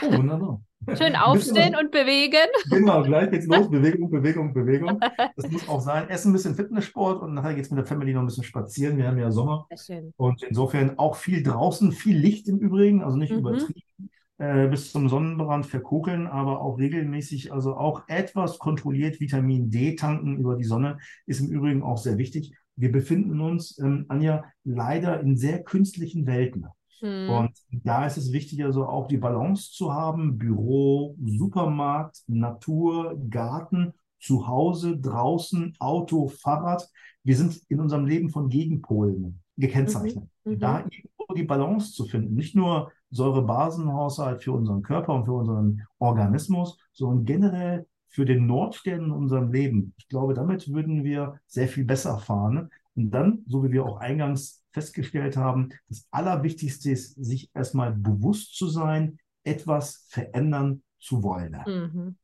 Oh, 0.02 0.12
wunderbar. 0.18 0.62
Schön 0.98 1.16
aufstehen 1.16 1.76
und 1.76 1.92
bewegen. 1.92 2.48
Genau, 2.70 3.02
gleich 3.04 3.32
geht's 3.32 3.48
los. 3.48 3.70
Bewegung, 3.70 4.10
Bewegung, 4.12 4.54
Bewegung. 4.54 5.00
Das 5.36 5.50
muss 5.50 5.68
auch 5.68 5.82
sein. 5.82 6.10
Essen 6.10 6.30
ein 6.30 6.34
bisschen 6.34 6.56
Fitnesssport 6.56 7.22
und 7.22 7.34
nachher 7.34 7.56
geht's 7.56 7.72
mit 7.72 7.80
der 7.80 7.86
Family 7.86 8.14
noch 8.14 8.22
ein 8.22 8.28
bisschen 8.28 8.44
spazieren. 8.44 8.98
Wir 8.98 9.08
haben 9.08 9.18
ja 9.18 9.32
Sommer. 9.32 9.66
Sehr 9.70 9.96
schön. 9.98 10.14
Und 10.18 10.44
insofern 10.44 10.98
auch 11.00 11.16
viel 11.16 11.42
draußen, 11.44 11.92
viel 11.92 12.18
Licht 12.18 12.48
im 12.48 12.60
Übrigen, 12.60 13.04
also 13.04 13.18
nicht 13.18 13.32
Mhm. 13.32 13.40
übertrieben, 13.40 13.82
äh, 14.38 14.68
bis 14.68 14.92
zum 14.92 15.10
Sonnenbrand 15.10 15.66
verkokeln, 15.66 16.28
aber 16.28 16.62
auch 16.62 16.78
regelmäßig, 16.78 17.52
also 17.52 17.76
auch 17.76 18.04
etwas 18.08 18.60
kontrolliert 18.60 19.20
Vitamin 19.20 19.72
D 19.72 19.96
tanken 19.96 20.38
über 20.38 20.56
die 20.56 20.64
Sonne 20.64 21.00
ist 21.26 21.40
im 21.40 21.48
Übrigen 21.50 21.82
auch 21.82 21.98
sehr 21.98 22.18
wichtig. 22.20 22.54
Wir 22.78 22.92
befinden 22.92 23.42
uns, 23.42 23.78
ähm, 23.80 24.06
Anja, 24.08 24.46
leider 24.64 25.20
in 25.20 25.36
sehr 25.36 25.64
künstlichen 25.64 26.26
Welten. 26.28 26.68
Hm. 27.00 27.30
Und 27.30 27.52
da 27.72 28.06
ist 28.06 28.18
es 28.18 28.32
wichtig, 28.32 28.64
also 28.64 28.86
auch 28.86 29.08
die 29.08 29.18
Balance 29.18 29.72
zu 29.72 29.94
haben, 29.94 30.38
Büro, 30.38 31.16
Supermarkt, 31.26 32.24
Natur, 32.28 33.20
Garten, 33.30 33.94
zu 34.20 34.48
Hause, 34.48 34.98
draußen, 34.98 35.76
Auto, 35.80 36.28
Fahrrad. 36.28 36.90
Wir 37.24 37.36
sind 37.36 37.62
in 37.68 37.80
unserem 37.80 38.06
Leben 38.06 38.30
von 38.30 38.50
Gegenpolen 38.50 39.42
gekennzeichnet. 39.58 40.28
Mhm. 40.44 40.60
Da 40.60 40.80
irgendwo 40.80 41.34
die 41.36 41.44
Balance 41.44 41.94
zu 41.94 42.06
finden, 42.06 42.36
nicht 42.36 42.56
nur 42.56 42.92
Säurebasenhaushalt 43.10 44.44
für 44.44 44.52
unseren 44.54 44.82
Körper 44.82 45.14
und 45.14 45.26
für 45.26 45.34
unseren 45.34 45.82
Organismus, 46.00 46.78
sondern 46.94 47.26
generell 47.26 47.86
für 48.18 48.26
den 48.26 48.48
Nordstern 48.48 49.06
in 49.06 49.12
unserem 49.12 49.52
Leben. 49.52 49.94
Ich 50.00 50.08
glaube, 50.08 50.34
damit 50.34 50.74
würden 50.74 51.04
wir 51.04 51.40
sehr 51.46 51.68
viel 51.68 51.86
besser 51.86 52.18
fahren. 52.18 52.72
Und 52.96 53.12
dann, 53.12 53.44
so 53.46 53.64
wie 53.64 53.72
wir 53.72 53.86
auch 53.86 53.98
eingangs 53.98 54.64
festgestellt 54.72 55.38
haben, 55.38 55.70
das 55.88 56.08
Allerwichtigste 56.10 56.90
ist, 56.90 57.14
sich 57.24 57.52
erstmal 57.54 57.92
bewusst 57.92 58.56
zu 58.56 58.70
sein, 58.70 59.20
etwas 59.44 60.08
verändern 60.10 60.82
zu 60.98 61.22
wollen. 61.22 61.58
Mhm. 61.68 62.18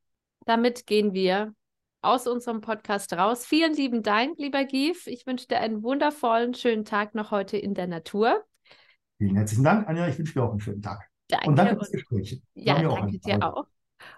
Damit 0.48 0.88
gehen 0.88 1.14
wir 1.14 1.54
aus 2.02 2.26
unserem 2.26 2.62
Podcast 2.62 3.14
raus. 3.14 3.46
Vielen 3.46 3.76
lieben 3.76 4.02
Dank, 4.02 4.40
lieber 4.40 4.66
Gief. 4.66 5.06
Ich 5.06 5.28
wünsche 5.28 5.48
dir 5.48 5.60
einen 5.60 5.84
wundervollen, 5.84 6.56
schönen 6.56 6.86
Tag 6.86 7.14
noch 7.14 7.30
heute 7.30 7.56
in 7.58 7.76
der 7.76 7.86
Natur. 7.86 8.44
Vielen 9.20 9.36
herzlichen 9.36 9.64
Dank, 9.64 9.88
Anja. 9.88 10.08
Ich 10.08 10.18
wünsche 10.18 10.34
dir 10.34 10.44
auch 10.44 10.50
einen 10.54 10.60
schönen 10.60 10.82
Tag. 10.82 11.08
Danke. 11.28 11.50
Und 11.50 11.56
danke 11.56 11.76
fürs 11.76 11.92
Gespräch. 11.92 12.42
Ja, 12.56 12.78
auch 12.78 12.98
danke 12.98 13.18
ein 13.18 13.22
dir 13.22 13.44
auch. 13.44 13.68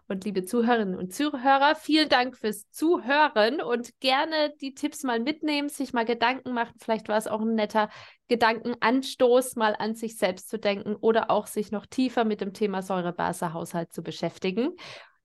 Und 0.08 0.26
liebe 0.26 0.46
Zuhörerinnen 0.46 0.96
und 0.96 1.14
Zuhörer, 1.14 1.76
vielen 1.76 2.10
Dank 2.10 2.38
fürs 2.38 2.70
Zuhören 2.70 3.62
und 3.62 4.00
gerne 4.00 4.54
die 4.62 4.74
Tipps 4.74 5.04
mal 5.04 5.20
mitnehmen, 5.20 5.70
sich 5.70 5.94
mal 5.94 6.06
Gedanken 6.06 6.54
machen. 6.54 6.76
Vielleicht 6.80 7.08
war 7.08 7.18
es 7.18 7.28
auch 7.28 7.42
ein 7.42 7.56
netter 7.56 7.90
Gedankenanstoß, 8.28 9.56
mal 9.56 9.76
an 9.78 9.96
sich 9.96 10.18
selbst 10.18 10.50
zu 10.50 10.60
denken 10.60 10.96
oder 10.96 11.32
auch 11.32 11.48
sich 11.48 11.72
noch 11.72 11.86
tiefer 11.86 12.26
mit 12.26 12.42
dem 12.42 12.54
Thema 12.54 12.82
Säurebasehaushalt 12.82 13.92
zu 13.92 14.04
beschäftigen. 14.04 14.76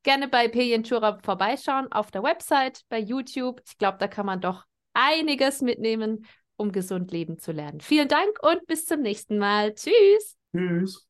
Gerne 0.02 0.28
bei 0.28 0.48
Pelientura 0.48 1.18
vorbeischauen 1.22 1.92
auf 1.92 2.10
der 2.10 2.22
Website, 2.22 2.82
bei 2.88 2.98
YouTube. 2.98 3.60
Ich 3.66 3.76
glaube, 3.76 3.98
da 3.98 4.08
kann 4.08 4.24
man 4.24 4.40
doch 4.40 4.64
einiges 4.94 5.60
mitnehmen, 5.60 6.26
um 6.56 6.72
gesund 6.72 7.12
leben 7.12 7.38
zu 7.38 7.52
lernen. 7.52 7.80
Vielen 7.80 8.08
Dank 8.08 8.38
und 8.42 8.66
bis 8.66 8.86
zum 8.86 9.00
nächsten 9.00 9.38
Mal. 9.38 9.74
Tschüss. 9.74 10.36
Tschüss. 10.54 11.09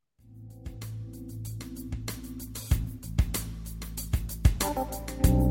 Thank 4.73 5.27
you. 5.27 5.50